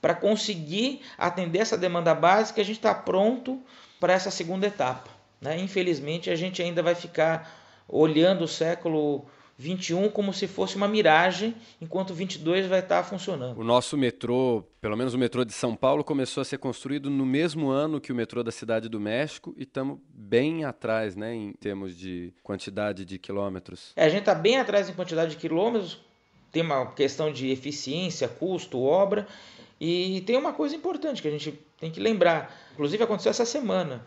para 0.00 0.14
conseguir 0.14 1.00
atender 1.16 1.58
essa 1.58 1.76
demanda 1.76 2.14
básica. 2.14 2.60
A 2.60 2.64
gente 2.64 2.76
está 2.76 2.94
pronto 2.94 3.60
para 3.98 4.12
essa 4.12 4.30
segunda 4.30 4.66
etapa. 4.66 5.10
Né? 5.40 5.58
Infelizmente, 5.58 6.30
a 6.30 6.36
gente 6.36 6.62
ainda 6.62 6.82
vai 6.82 6.94
ficar 6.94 7.50
olhando 7.88 8.44
o 8.44 8.48
século 8.48 9.26
21 9.58 10.08
como 10.10 10.32
se 10.32 10.46
fosse 10.46 10.76
uma 10.76 10.86
miragem, 10.86 11.54
enquanto 11.82 12.14
22 12.14 12.66
vai 12.66 12.78
estar 12.78 13.02
funcionando. 13.02 13.58
O 13.58 13.64
nosso 13.64 13.96
metrô, 13.98 14.62
pelo 14.80 14.96
menos 14.96 15.14
o 15.14 15.18
metrô 15.18 15.44
de 15.44 15.52
São 15.52 15.74
Paulo, 15.74 16.04
começou 16.04 16.40
a 16.40 16.44
ser 16.44 16.58
construído 16.58 17.10
no 17.10 17.26
mesmo 17.26 17.68
ano 17.68 18.00
que 18.00 18.12
o 18.12 18.14
metrô 18.14 18.44
da 18.44 18.52
Cidade 18.52 18.88
do 18.88 19.00
México 19.00 19.52
e 19.56 19.64
estamos 19.64 19.98
bem 20.08 20.64
atrás, 20.64 21.16
né, 21.16 21.34
em 21.34 21.52
termos 21.54 21.96
de 21.96 22.32
quantidade 22.44 23.04
de 23.04 23.18
quilômetros. 23.18 23.92
É, 23.96 24.04
a 24.04 24.08
gente 24.08 24.20
está 24.20 24.34
bem 24.34 24.58
atrás 24.58 24.88
em 24.88 24.92
quantidade 24.92 25.32
de 25.32 25.36
quilômetros, 25.36 26.00
tem 26.52 26.62
uma 26.62 26.86
questão 26.92 27.32
de 27.32 27.50
eficiência, 27.50 28.28
custo, 28.28 28.80
obra, 28.80 29.26
e 29.80 30.22
tem 30.24 30.36
uma 30.36 30.52
coisa 30.52 30.76
importante 30.76 31.20
que 31.20 31.26
a 31.26 31.32
gente 31.32 31.58
tem 31.80 31.90
que 31.90 31.98
lembrar, 31.98 32.56
inclusive 32.74 33.02
aconteceu 33.02 33.30
essa 33.30 33.44
semana 33.44 34.04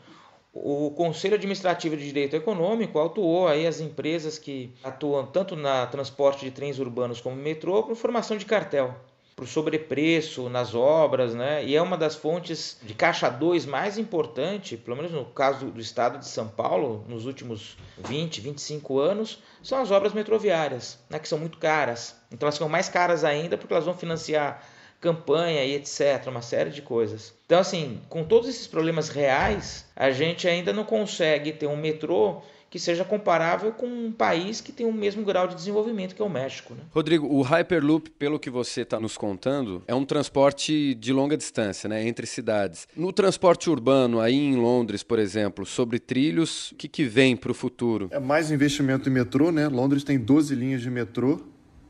o 0.53 0.91
Conselho 0.91 1.35
Administrativo 1.35 1.95
de 1.95 2.05
Direito 2.05 2.35
Econômico 2.35 2.99
autuou 2.99 3.47
aí 3.47 3.65
as 3.65 3.79
empresas 3.79 4.37
que 4.37 4.73
atuam 4.83 5.25
tanto 5.25 5.55
na 5.55 5.85
transporte 5.87 6.43
de 6.43 6.51
trens 6.51 6.77
urbanos 6.77 7.21
como 7.21 7.35
metrô 7.37 7.83
por 7.83 7.95
formação 7.95 8.35
de 8.37 8.45
cartel. 8.45 8.93
por 9.33 9.47
sobrepreço 9.47 10.49
nas 10.49 10.75
obras, 10.75 11.33
né? 11.33 11.65
E 11.65 11.75
é 11.75 11.81
uma 11.81 11.97
das 11.97 12.15
fontes 12.15 12.77
de 12.83 12.93
caixa 12.93 13.27
2 13.27 13.65
mais 13.65 13.97
importante, 13.97 14.77
pelo 14.77 14.97
menos 14.97 15.11
no 15.11 15.25
caso 15.25 15.65
do 15.67 15.79
estado 15.81 16.19
de 16.19 16.27
São 16.27 16.47
Paulo, 16.47 17.03
nos 17.07 17.25
últimos 17.25 17.75
20, 17.97 18.39
25 18.39 18.99
anos, 18.99 19.41
são 19.63 19.79
as 19.81 19.89
obras 19.89 20.13
metroviárias, 20.13 20.99
né? 21.09 21.17
que 21.17 21.27
são 21.27 21.39
muito 21.39 21.57
caras. 21.57 22.15
Então 22.31 22.45
elas 22.45 22.55
ficam 22.55 22.69
mais 22.69 22.87
caras 22.87 23.23
ainda 23.23 23.57
porque 23.57 23.73
elas 23.73 23.85
vão 23.85 23.95
financiar 23.95 24.63
campanha 25.01 25.65
e 25.65 25.73
etc, 25.73 26.27
uma 26.27 26.41
série 26.41 26.69
de 26.69 26.81
coisas. 26.81 27.33
Então 27.45 27.59
assim, 27.59 27.99
com 28.07 28.23
todos 28.23 28.47
esses 28.47 28.67
problemas 28.67 29.09
reais, 29.09 29.85
a 29.95 30.11
gente 30.11 30.47
ainda 30.47 30.71
não 30.71 30.85
consegue 30.85 31.51
ter 31.51 31.67
um 31.67 31.75
metrô 31.75 32.41
que 32.71 32.79
seja 32.79 33.03
comparável 33.03 33.73
com 33.73 33.85
um 33.85 34.11
país 34.13 34.61
que 34.61 34.71
tem 34.71 34.85
o 34.85 34.93
mesmo 34.93 35.25
grau 35.25 35.45
de 35.45 35.55
desenvolvimento 35.55 36.15
que 36.15 36.21
é 36.21 36.25
o 36.25 36.29
México. 36.29 36.73
Né? 36.73 36.79
Rodrigo, 36.91 37.27
o 37.27 37.41
Hyperloop, 37.41 38.09
pelo 38.11 38.39
que 38.39 38.49
você 38.49 38.81
está 38.81 38.97
nos 38.97 39.17
contando, 39.17 39.83
é 39.85 39.93
um 39.93 40.05
transporte 40.05 40.95
de 40.95 41.11
longa 41.11 41.35
distância, 41.35 41.89
né, 41.89 42.07
entre 42.07 42.25
cidades. 42.25 42.87
No 42.95 43.11
transporte 43.11 43.69
urbano, 43.69 44.21
aí 44.21 44.35
em 44.35 44.55
Londres, 44.55 45.03
por 45.03 45.19
exemplo, 45.19 45.65
sobre 45.65 45.99
trilhos, 45.99 46.71
o 46.71 46.75
que, 46.75 46.87
que 46.87 47.03
vem 47.03 47.35
para 47.35 47.51
o 47.51 47.53
futuro? 47.53 48.07
É 48.09 48.19
mais 48.19 48.49
investimento 48.51 49.09
em 49.09 49.11
metrô, 49.11 49.51
né? 49.51 49.67
Londres 49.67 50.05
tem 50.05 50.17
12 50.17 50.55
linhas 50.55 50.81
de 50.81 50.89
metrô, 50.89 51.41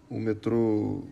o 0.09 0.19
metrô 0.19 1.03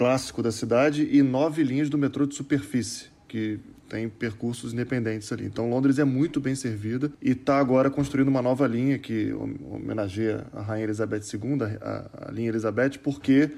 clássico 0.00 0.42
da 0.42 0.50
cidade, 0.50 1.06
e 1.12 1.22
nove 1.22 1.62
linhas 1.62 1.90
do 1.90 1.98
metrô 1.98 2.24
de 2.24 2.34
superfície, 2.34 3.08
que 3.28 3.60
tem 3.86 4.08
percursos 4.08 4.72
independentes 4.72 5.30
ali. 5.30 5.44
Então 5.44 5.68
Londres 5.68 5.98
é 5.98 6.04
muito 6.04 6.40
bem 6.40 6.54
servida 6.54 7.12
e 7.20 7.32
está 7.32 7.58
agora 7.58 7.90
construindo 7.90 8.28
uma 8.28 8.40
nova 8.40 8.66
linha 8.66 8.98
que 8.98 9.30
homenageia 9.70 10.46
a 10.54 10.62
Rainha 10.62 10.84
Elizabeth 10.84 11.20
II, 11.34 11.58
a, 11.82 12.28
a 12.28 12.30
linha 12.30 12.48
Elizabeth, 12.48 12.92
porque 13.02 13.50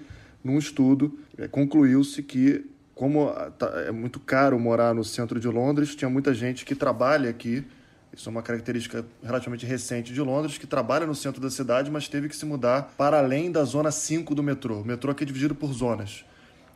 num 0.42 0.58
estudo 0.58 1.16
é, 1.38 1.46
concluiu-se 1.46 2.20
que 2.24 2.68
como 2.92 3.30
tá, 3.56 3.68
é 3.86 3.92
muito 3.92 4.18
caro 4.18 4.58
morar 4.58 4.92
no 4.92 5.04
centro 5.04 5.38
de 5.38 5.46
Londres, 5.46 5.94
tinha 5.94 6.10
muita 6.10 6.34
gente 6.34 6.64
que 6.64 6.74
trabalha 6.74 7.30
aqui. 7.30 7.64
Isso 8.12 8.28
é 8.28 8.30
uma 8.32 8.42
característica 8.42 9.06
relativamente 9.22 9.64
recente 9.64 10.12
de 10.12 10.20
Londres, 10.20 10.58
que 10.58 10.66
trabalha 10.66 11.06
no 11.06 11.14
centro 11.14 11.40
da 11.40 11.48
cidade, 11.48 11.88
mas 11.88 12.08
teve 12.08 12.28
que 12.28 12.34
se 12.34 12.44
mudar 12.44 12.94
para 12.98 13.18
além 13.18 13.52
da 13.52 13.62
zona 13.62 13.92
5 13.92 14.34
do 14.34 14.42
metrô. 14.42 14.80
O 14.80 14.84
metrô 14.84 15.12
aqui 15.12 15.22
é 15.22 15.26
dividido 15.26 15.54
por 15.54 15.72
zonas. 15.72 16.24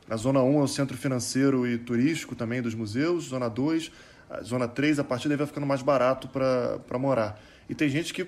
A 0.08 0.16
zona 0.16 0.40
1 0.40 0.60
é 0.60 0.62
o 0.62 0.68
centro 0.68 0.96
financeiro 0.96 1.66
e 1.66 1.78
turístico 1.78 2.36
também 2.36 2.62
dos 2.62 2.74
museus, 2.74 3.24
zona 3.24 3.48
2, 3.48 3.90
a 4.30 4.42
zona 4.42 4.68
3, 4.68 5.00
a 5.00 5.04
partir 5.04 5.28
daí 5.28 5.36
vai 5.36 5.46
ficando 5.46 5.66
mais 5.66 5.82
barato 5.82 6.28
para 6.28 6.98
morar. 6.98 7.40
E 7.68 7.74
tem 7.74 7.88
gente 7.88 8.14
que 8.14 8.26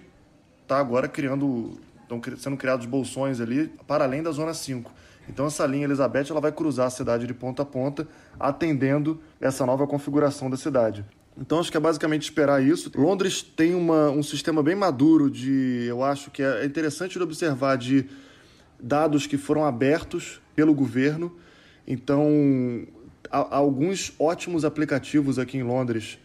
está 0.63 0.79
agora 0.79 1.07
criando, 1.07 1.79
estão 2.03 2.21
sendo 2.37 2.57
criados 2.57 2.85
bolsões 2.85 3.41
ali 3.41 3.73
para 3.87 4.05
além 4.05 4.23
da 4.23 4.33
zona 4.33 4.55
5. 4.55 4.91
Então 5.29 5.47
essa 5.47 5.65
linha 5.67 5.85
Elizabeth 5.85 6.27
ela 6.31 6.41
vai 6.41 6.51
cruzar 6.51 6.87
a 6.87 6.91
cidade 6.91 7.27
de 7.27 7.35
ponta 7.35 7.63
a 7.63 7.65
ponta, 7.65 8.09
atendendo 8.41 9.21
essa 9.41 9.65
nova 9.65 9.87
configuração 9.87 10.51
da 10.51 10.57
cidade. 10.57 11.05
Então 11.41 11.61
acho 11.61 11.71
que 11.71 11.77
é 11.77 11.81
basicamente 11.81 12.23
esperar 12.23 12.61
isso. 12.61 12.91
Londres 12.97 13.41
tem 13.41 13.75
uma, 13.75 14.11
um 14.11 14.23
sistema 14.23 14.65
bem 14.65 14.75
maduro 14.75 15.31
de, 15.31 15.85
eu 15.87 16.03
acho 16.03 16.31
que 16.31 16.43
é 16.43 16.65
interessante 16.65 17.13
de 17.13 17.23
observar 17.23 17.77
de 17.77 18.07
dados 18.81 19.27
que 19.27 19.39
foram 19.39 19.65
abertos 19.65 20.41
pelo 20.57 20.75
governo 20.75 21.37
então, 21.91 22.87
há 23.31 23.57
alguns 23.57 24.13
ótimos 24.19 24.63
aplicativos 24.63 25.39
aqui 25.39 25.57
em 25.57 25.63
Londres 25.63 26.19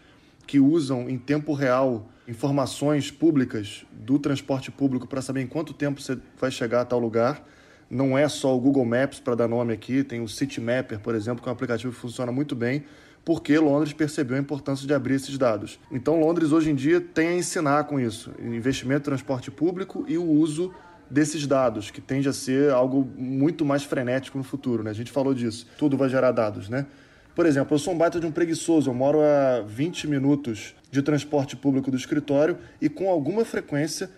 que 0.46 0.60
usam 0.60 1.10
em 1.10 1.17
tempo 1.17 1.53
real 1.53 2.10
informações 2.27 3.10
públicas 3.10 3.86
do 3.89 4.20
transporte 4.20 4.70
público 4.70 5.08
para 5.08 5.22
saber 5.22 5.41
em 5.41 5.48
quanto 5.48 5.74
tempo 5.74 6.01
você 6.01 6.17
vai 6.38 6.51
chegar 6.51 6.82
a 6.82 6.86
tal 6.86 7.00
lugar. 7.00 7.48
Não 7.89 8.17
é 8.17 8.27
só 8.27 8.53
o 8.53 8.60
Google 8.60 8.84
Maps 8.84 9.22
para 9.22 9.36
dar 9.36 9.48
nome 9.48 9.72
aqui, 9.72 10.03
tem 10.03 10.22
o 10.22 10.27
Citymapper, 10.27 11.00
por 11.00 11.15
exemplo, 11.15 11.41
que 11.41 11.48
é 11.48 11.51
um 11.51 11.53
aplicativo 11.53 11.93
que 11.93 12.00
funciona 12.00 12.32
muito 12.32 12.55
bem, 12.55 12.84
porque 13.24 13.58
Londres 13.58 13.93
percebeu 13.93 14.36
a 14.36 14.39
importância 14.39 14.86
de 14.86 14.93
abrir 14.93 15.15
esses 15.15 15.38
dados. 15.38 15.79
Então, 15.89 16.20
Londres 16.20 16.51
hoje 16.51 16.72
em 16.72 16.75
dia 16.75 17.00
tem 17.00 17.29
a 17.29 17.36
ensinar 17.36 17.86
com 17.86 17.98
isso: 17.98 18.32
investimento 18.39 19.01
em 19.01 19.05
transporte 19.05 19.50
público 19.50 20.03
e 20.10 20.17
o 20.17 20.29
uso 20.29 20.74
desses 21.13 21.46
dados, 21.46 21.91
que 21.91 22.01
tende 22.01 22.27
a 22.27 22.34
ser 22.34 22.72
algo 22.72 23.08
muito 23.15 23.63
mais 23.63 23.84
frenético 23.84 24.36
no 24.36 24.43
futuro. 24.43 24.82
Né? 24.82 24.89
A 24.89 24.93
gente 24.93 25.12
falou 25.12 25.34
disso, 25.34 25.67
tudo 25.77 25.96
vai 25.96 26.10
gerar 26.10 26.32
dados. 26.32 26.67
Né? 26.67 26.88
Por 27.36 27.46
exemplo, 27.46 27.75
eu 27.75 27.79
sou 27.79 27.94
um 27.94 27.98
baita 27.98 28.20
de 28.20 28.25
um 28.25 28.31
preguiçoso, 28.31 28.90
eu 28.90 28.96
moro 28.96 29.22
a 29.22 29.61
20 29.61 30.07
minutos 30.07 30.74
de 30.90 31.03
transporte 31.03 31.55
público 31.55 31.92
do 31.92 31.98
escritório 31.98 32.57
e 32.81 32.90
com 32.90 33.11
alguma 33.11 33.46
frequência 33.46 34.09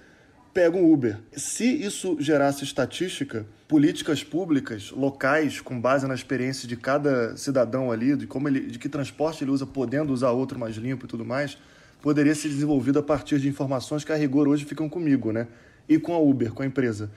pego 0.54 0.78
um 0.78 0.90
Uber. 0.90 1.18
Se 1.34 1.66
isso 1.66 2.16
gerasse 2.18 2.64
estatística, 2.64 3.46
políticas 3.68 4.24
públicas 4.24 4.90
locais 4.92 5.60
com 5.60 5.78
base 5.78 6.08
na 6.08 6.16
experiência 6.16 6.66
de 6.66 6.78
cada 6.78 7.36
cidadão 7.36 7.92
ali, 7.92 8.16
de 8.16 8.26
como 8.26 8.48
ele, 8.48 8.62
de 8.62 8.80
que 8.80 8.88
transporte 8.88 9.44
ele 9.44 9.52
usa, 9.52 9.66
podendo 9.66 10.14
usar 10.14 10.32
outro 10.32 10.58
mais 10.58 10.78
limpo 10.78 11.04
e 11.06 11.10
tudo 11.10 11.26
mais, 11.26 11.58
poderia 12.02 12.34
ser 12.34 12.48
desenvolvido 12.48 13.00
a 13.00 13.04
partir 13.04 13.38
de 13.38 13.50
informações 13.50 14.06
que 14.06 14.14
a 14.14 14.16
rigor 14.16 14.48
hoje 14.48 14.64
ficam 14.64 14.88
comigo, 14.88 15.34
né? 15.34 15.46
E 15.88 16.00
com 16.00 16.14
a 16.14 16.20
Uber, 16.20 16.54
com 16.54 16.64
a 16.64 16.66
empresa. 16.66 17.12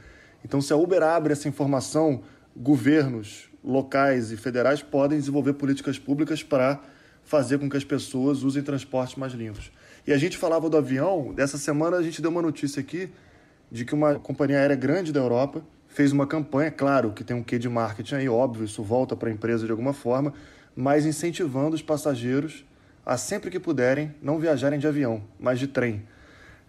Então, 0.45 0.61
se 0.61 0.73
a 0.73 0.77
Uber 0.77 1.03
abre 1.03 1.33
essa 1.33 1.49
informação, 1.49 2.23
governos 2.57 3.49
locais 3.63 4.33
e 4.33 4.37
federais 4.37 4.83
podem 4.83 5.19
desenvolver 5.19 5.55
políticas 5.55 5.99
públicas 5.99 6.43
para 6.43 6.81
fazer 7.25 7.59
com 7.59 7.69
que 7.69 7.77
as 7.77 7.85
pessoas 7.85 8.43
usem 8.43 8.63
transportes 8.63 9.17
mais 9.17 9.33
limpos. 9.33 9.71
E 10.07 10.13
a 10.13 10.19
gente 10.19 10.39
falava 10.39 10.71
do 10.71 10.77
avião, 10.77 11.35
dessa 11.35 11.59
semana 11.59 11.99
a 11.99 12.03
gente 12.03 12.23
deu 12.23 12.31
uma 12.31 12.41
notícia 12.41 12.81
aqui 12.81 13.11
de 13.71 13.85
que 13.85 13.95
uma 13.95 14.15
companhia 14.15 14.59
aérea 14.59 14.77
grande 14.77 15.13
da 15.13 15.21
Europa 15.21 15.63
fez 15.87 16.13
uma 16.13 16.27
campanha, 16.27 16.71
claro 16.71 17.13
que 17.13 17.23
tem 17.23 17.37
um 17.37 17.43
quê 17.43 17.59
de 17.59 17.69
marketing 17.69 18.15
aí, 18.15 18.29
óbvio, 18.29 18.65
isso 18.65 18.83
volta 18.83 19.15
para 19.15 19.29
a 19.29 19.33
empresa 19.33 19.67
de 19.67 19.71
alguma 19.71 19.93
forma, 19.93 20.33
mas 20.75 21.05
incentivando 21.05 21.75
os 21.75 21.83
passageiros 21.83 22.65
a 23.05 23.17
sempre 23.17 23.51
que 23.51 23.61
puderem 23.61 24.15
não 24.23 24.39
viajarem 24.39 24.79
de 24.79 24.87
avião, 24.87 25.23
mas 25.39 25.59
de 25.59 25.67
trem 25.67 26.03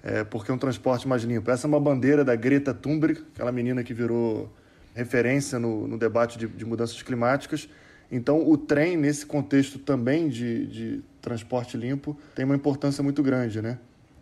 é, 0.04 0.24
porque 0.24 0.52
é 0.52 0.54
um 0.54 0.58
transporte 0.58 1.08
mais 1.08 1.24
limpo. 1.24 1.50
Essa 1.52 1.68
é 1.68 1.70
uma 1.70 1.80
bandeira 1.80 2.24
da 2.24 2.36
Greta 2.36 2.74
Thunberg, 2.74 3.24
aquela 3.34 3.52
menina 3.52 3.84
que 3.84 3.94
virou 3.94 4.52
referência 4.94 5.60
no, 5.60 5.88
no 5.88 5.98
debate 5.98 6.38
de, 6.38 6.48
de, 6.48 6.66
mudanças 6.66 7.02
climáticas. 7.02 7.70
Então, 8.12 8.48
o 8.50 8.58
trem, 8.58 8.98
nesse 8.98 9.26
contexto 9.26 9.78
também 9.78 10.30
de, 10.30 10.66
de 10.68 11.02
transporte 11.22 11.78
limpo, 11.78 12.18
tem 12.34 12.44
uma 12.44 12.56
importância 12.56 13.04
muito 13.04 13.22
grande, 13.22 13.62
né? 13.62 13.78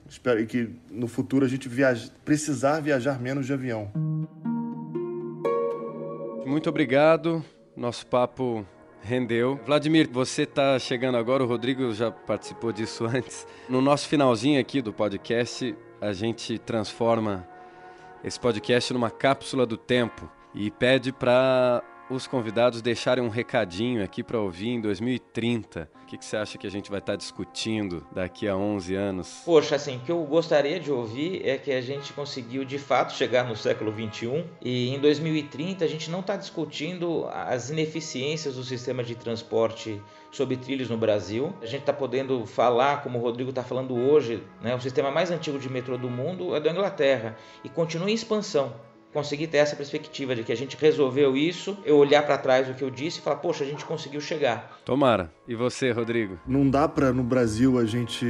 Espero 0.09 0.45
que 0.45 0.69
no 0.89 1.07
futuro 1.07 1.45
a 1.45 1.49
gente 1.49 1.69
precisar 2.23 2.79
viajar 2.79 3.19
menos 3.19 3.45
de 3.45 3.53
avião. 3.53 3.91
Muito 6.45 6.69
obrigado. 6.69 7.43
Nosso 7.75 8.07
papo 8.07 8.65
Rendeu. 9.01 9.59
Vladimir, 9.65 10.09
você 10.11 10.43
está 10.43 10.77
chegando 10.79 11.17
agora, 11.17 11.43
o 11.43 11.47
Rodrigo 11.47 11.93
já 11.93 12.11
participou 12.11 12.71
disso 12.71 13.05
antes. 13.07 13.47
No 13.69 13.81
nosso 13.81 14.07
finalzinho 14.07 14.59
aqui 14.59 14.81
do 14.81 14.91
podcast, 14.91 15.75
a 16.01 16.13
gente 16.13 16.57
transforma 16.59 17.47
esse 18.23 18.39
podcast 18.39 18.93
numa 18.93 19.09
cápsula 19.09 19.65
do 19.65 19.77
tempo 19.77 20.29
e 20.53 20.69
pede 20.71 21.11
para 21.11 21.83
os 22.09 22.25
convidados 22.25 22.81
deixarem 22.81 23.23
um 23.23 23.29
recadinho 23.29 24.03
aqui 24.03 24.23
para 24.23 24.39
ouvir 24.39 24.69
em 24.69 24.81
2030. 24.81 25.89
O 26.03 26.05
que, 26.07 26.17
que, 26.17 26.23
você 26.23 26.37
acha 26.37 26.57
que 26.57 26.65
a 26.65 26.71
gente 26.71 26.89
vai 26.89 26.99
estar 26.99 27.13
tá 27.13 27.17
discutindo 27.17 28.05
daqui 28.13 28.47
a 28.47 28.55
11 28.55 28.95
anos? 28.95 29.41
Poxa, 29.43 29.75
assim, 29.75 29.97
o 29.97 29.99
que 29.99 30.11
eu 30.11 30.23
gostaria 30.23 30.79
de 30.79 30.89
ouvir 30.89 31.45
é 31.45 31.57
que 31.57 31.71
a 31.71 31.81
gente 31.81 32.13
conseguiu 32.13 32.63
de 32.63 32.79
fato 32.79 33.11
chegar 33.11 33.43
no 33.43 33.57
século 33.57 33.91
21 33.91 34.45
e 34.61 34.95
em 34.95 34.99
2030 34.99 35.83
a 35.83 35.87
gente 35.87 36.09
não 36.09 36.21
está 36.21 36.37
discutindo 36.37 37.27
as 37.29 37.69
ineficiências 37.69 38.55
do 38.55 38.63
sistema 38.63 39.03
de 39.03 39.15
transporte 39.15 40.01
sobre 40.31 40.55
trilhos 40.55 40.89
no 40.89 40.97
Brasil. 40.97 41.53
A 41.61 41.65
gente 41.65 41.81
está 41.81 41.93
podendo 41.93 42.45
falar, 42.45 43.03
como 43.03 43.19
o 43.19 43.21
Rodrigo 43.21 43.49
está 43.49 43.63
falando 43.63 43.93
hoje, 43.95 44.41
né, 44.61 44.73
o 44.73 44.79
sistema 44.79 45.11
mais 45.11 45.29
antigo 45.29 45.59
de 45.59 45.69
metrô 45.69 45.97
do 45.97 46.09
mundo 46.09 46.55
é 46.55 46.59
da 46.61 46.71
Inglaterra 46.71 47.35
e 47.65 47.69
continua 47.69 48.09
em 48.09 48.13
expansão 48.13 48.86
conseguir 49.17 49.47
ter 49.47 49.57
essa 49.57 49.75
perspectiva 49.75 50.35
de 50.35 50.43
que 50.43 50.51
a 50.51 50.55
gente 50.55 50.77
resolveu 50.79 51.35
isso, 51.35 51.75
eu 51.83 51.97
olhar 51.97 52.21
para 52.21 52.37
trás 52.37 52.69
o 52.69 52.75
que 52.75 52.83
eu 52.83 52.91
disse 52.91 53.17
e 53.17 53.21
falar, 53.23 53.37
poxa, 53.37 53.63
a 53.63 53.67
gente 53.67 53.83
conseguiu 53.83 54.21
chegar. 54.21 54.79
Tomara. 54.85 55.33
E 55.47 55.55
você, 55.55 55.91
Rodrigo? 55.91 56.37
Não 56.45 56.69
dá 56.69 56.87
para 56.87 57.11
no 57.11 57.23
Brasil 57.23 57.79
a 57.79 57.85
gente, 57.85 58.27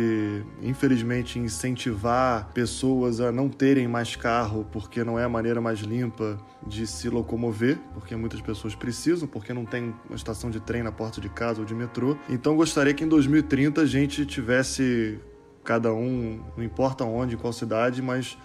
infelizmente, 0.62 1.40
incentivar 1.40 2.54
pessoas 2.54 3.20
a 3.20 3.34
não 3.34 3.50
terem 3.50 3.86
mais 3.86 4.16
carro 4.16 4.66
porque 4.72 5.04
não 5.04 5.20
é 5.20 5.26
a 5.26 5.30
maneira 5.30 5.60
mais 5.60 5.80
limpa 5.80 6.40
de 6.66 6.88
se 6.88 7.10
locomover, 7.10 7.78
porque 7.94 8.16
muitas 8.16 8.40
pessoas 8.40 8.74
precisam, 8.74 9.28
porque 9.28 9.54
não 9.54 9.66
tem 9.66 9.94
uma 10.08 10.16
estação 10.16 10.50
de 10.50 10.62
trem 10.62 10.84
na 10.84 10.92
porta 10.94 11.20
de 11.20 11.28
casa 11.28 11.60
ou 11.60 11.66
de 11.66 11.76
metrô. 11.76 12.16
Então 12.30 12.56
gostaria 12.56 12.94
que 12.94 13.04
em 13.04 13.10
2030 13.10 13.82
a 13.82 13.86
gente 13.86 14.26
tivesse 14.26 15.20
cada 15.66 15.94
um, 15.94 16.42
não 16.56 16.64
importa 16.64 17.04
onde, 17.04 17.36
em 17.36 17.38
qual 17.38 17.52
cidade, 17.52 18.02
mas 18.02 18.38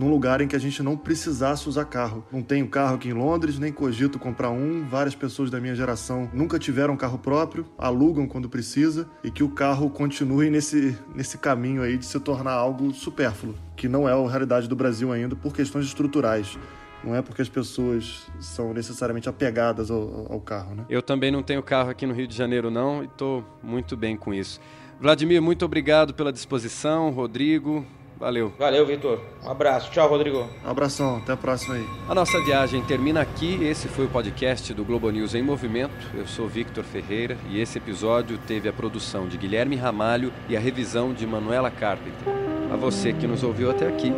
num 0.00 0.08
lugar 0.08 0.40
em 0.40 0.48
que 0.48 0.56
a 0.56 0.58
gente 0.58 0.82
não 0.82 0.96
precisasse 0.96 1.68
usar 1.68 1.84
carro. 1.84 2.24
Não 2.32 2.42
tenho 2.42 2.66
carro 2.66 2.94
aqui 2.94 3.10
em 3.10 3.12
Londres, 3.12 3.58
nem 3.58 3.70
cogito 3.70 4.18
comprar 4.18 4.48
um. 4.48 4.82
Várias 4.88 5.14
pessoas 5.14 5.50
da 5.50 5.60
minha 5.60 5.74
geração 5.74 6.30
nunca 6.32 6.58
tiveram 6.58 6.96
carro 6.96 7.18
próprio, 7.18 7.66
alugam 7.76 8.26
quando 8.26 8.48
precisa 8.48 9.06
e 9.22 9.30
que 9.30 9.44
o 9.44 9.50
carro 9.50 9.90
continue 9.90 10.48
nesse, 10.48 10.96
nesse 11.14 11.36
caminho 11.36 11.82
aí 11.82 11.98
de 11.98 12.06
se 12.06 12.18
tornar 12.18 12.52
algo 12.52 12.94
supérfluo, 12.94 13.54
que 13.76 13.88
não 13.88 14.08
é 14.08 14.12
a 14.12 14.28
realidade 14.28 14.66
do 14.66 14.74
Brasil 14.74 15.12
ainda 15.12 15.36
por 15.36 15.52
questões 15.52 15.84
estruturais. 15.84 16.58
Não 17.04 17.14
é 17.14 17.20
porque 17.20 17.42
as 17.42 17.48
pessoas 17.48 18.26
são 18.38 18.72
necessariamente 18.72 19.28
apegadas 19.28 19.90
ao, 19.90 20.32
ao 20.32 20.40
carro, 20.40 20.74
né? 20.74 20.84
Eu 20.88 21.02
também 21.02 21.30
não 21.30 21.42
tenho 21.42 21.62
carro 21.62 21.90
aqui 21.90 22.06
no 22.06 22.14
Rio 22.14 22.26
de 22.26 22.36
Janeiro, 22.36 22.70
não, 22.70 23.02
e 23.02 23.06
estou 23.06 23.44
muito 23.62 23.98
bem 23.98 24.16
com 24.16 24.32
isso. 24.32 24.60
Vladimir, 24.98 25.40
muito 25.40 25.64
obrigado 25.64 26.12
pela 26.12 26.30
disposição. 26.30 27.10
Rodrigo, 27.10 27.86
Valeu. 28.20 28.52
Valeu, 28.58 28.84
Vitor. 28.84 29.18
Um 29.42 29.50
abraço. 29.50 29.90
Tchau, 29.90 30.06
Rodrigo. 30.06 30.46
Um 30.62 30.70
abração. 30.70 31.16
Até 31.16 31.32
a 31.32 31.36
próxima 31.38 31.76
aí. 31.76 31.86
A 32.06 32.14
nossa 32.14 32.38
viagem 32.44 32.82
termina 32.82 33.22
aqui. 33.22 33.64
Esse 33.64 33.88
foi 33.88 34.04
o 34.04 34.10
podcast 34.10 34.74
do 34.74 34.84
Globo 34.84 35.08
News 35.10 35.34
em 35.34 35.42
Movimento. 35.42 35.94
Eu 36.14 36.26
sou 36.26 36.46
Victor 36.46 36.84
Ferreira 36.84 37.38
e 37.48 37.58
esse 37.58 37.78
episódio 37.78 38.38
teve 38.46 38.68
a 38.68 38.72
produção 38.74 39.26
de 39.26 39.38
Guilherme 39.38 39.74
Ramalho 39.74 40.30
e 40.50 40.56
a 40.56 40.60
revisão 40.60 41.14
de 41.14 41.26
Manuela 41.26 41.70
Carpenter. 41.70 42.28
A 42.70 42.76
você 42.76 43.10
que 43.14 43.26
nos 43.26 43.42
ouviu 43.42 43.70
até 43.70 43.88
aqui, 43.88 44.12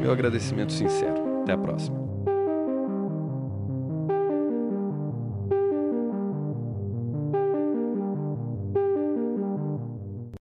meu 0.00 0.10
agradecimento 0.10 0.72
sincero. 0.72 1.42
Até 1.42 1.52
a 1.52 1.58
próxima. 1.58 2.03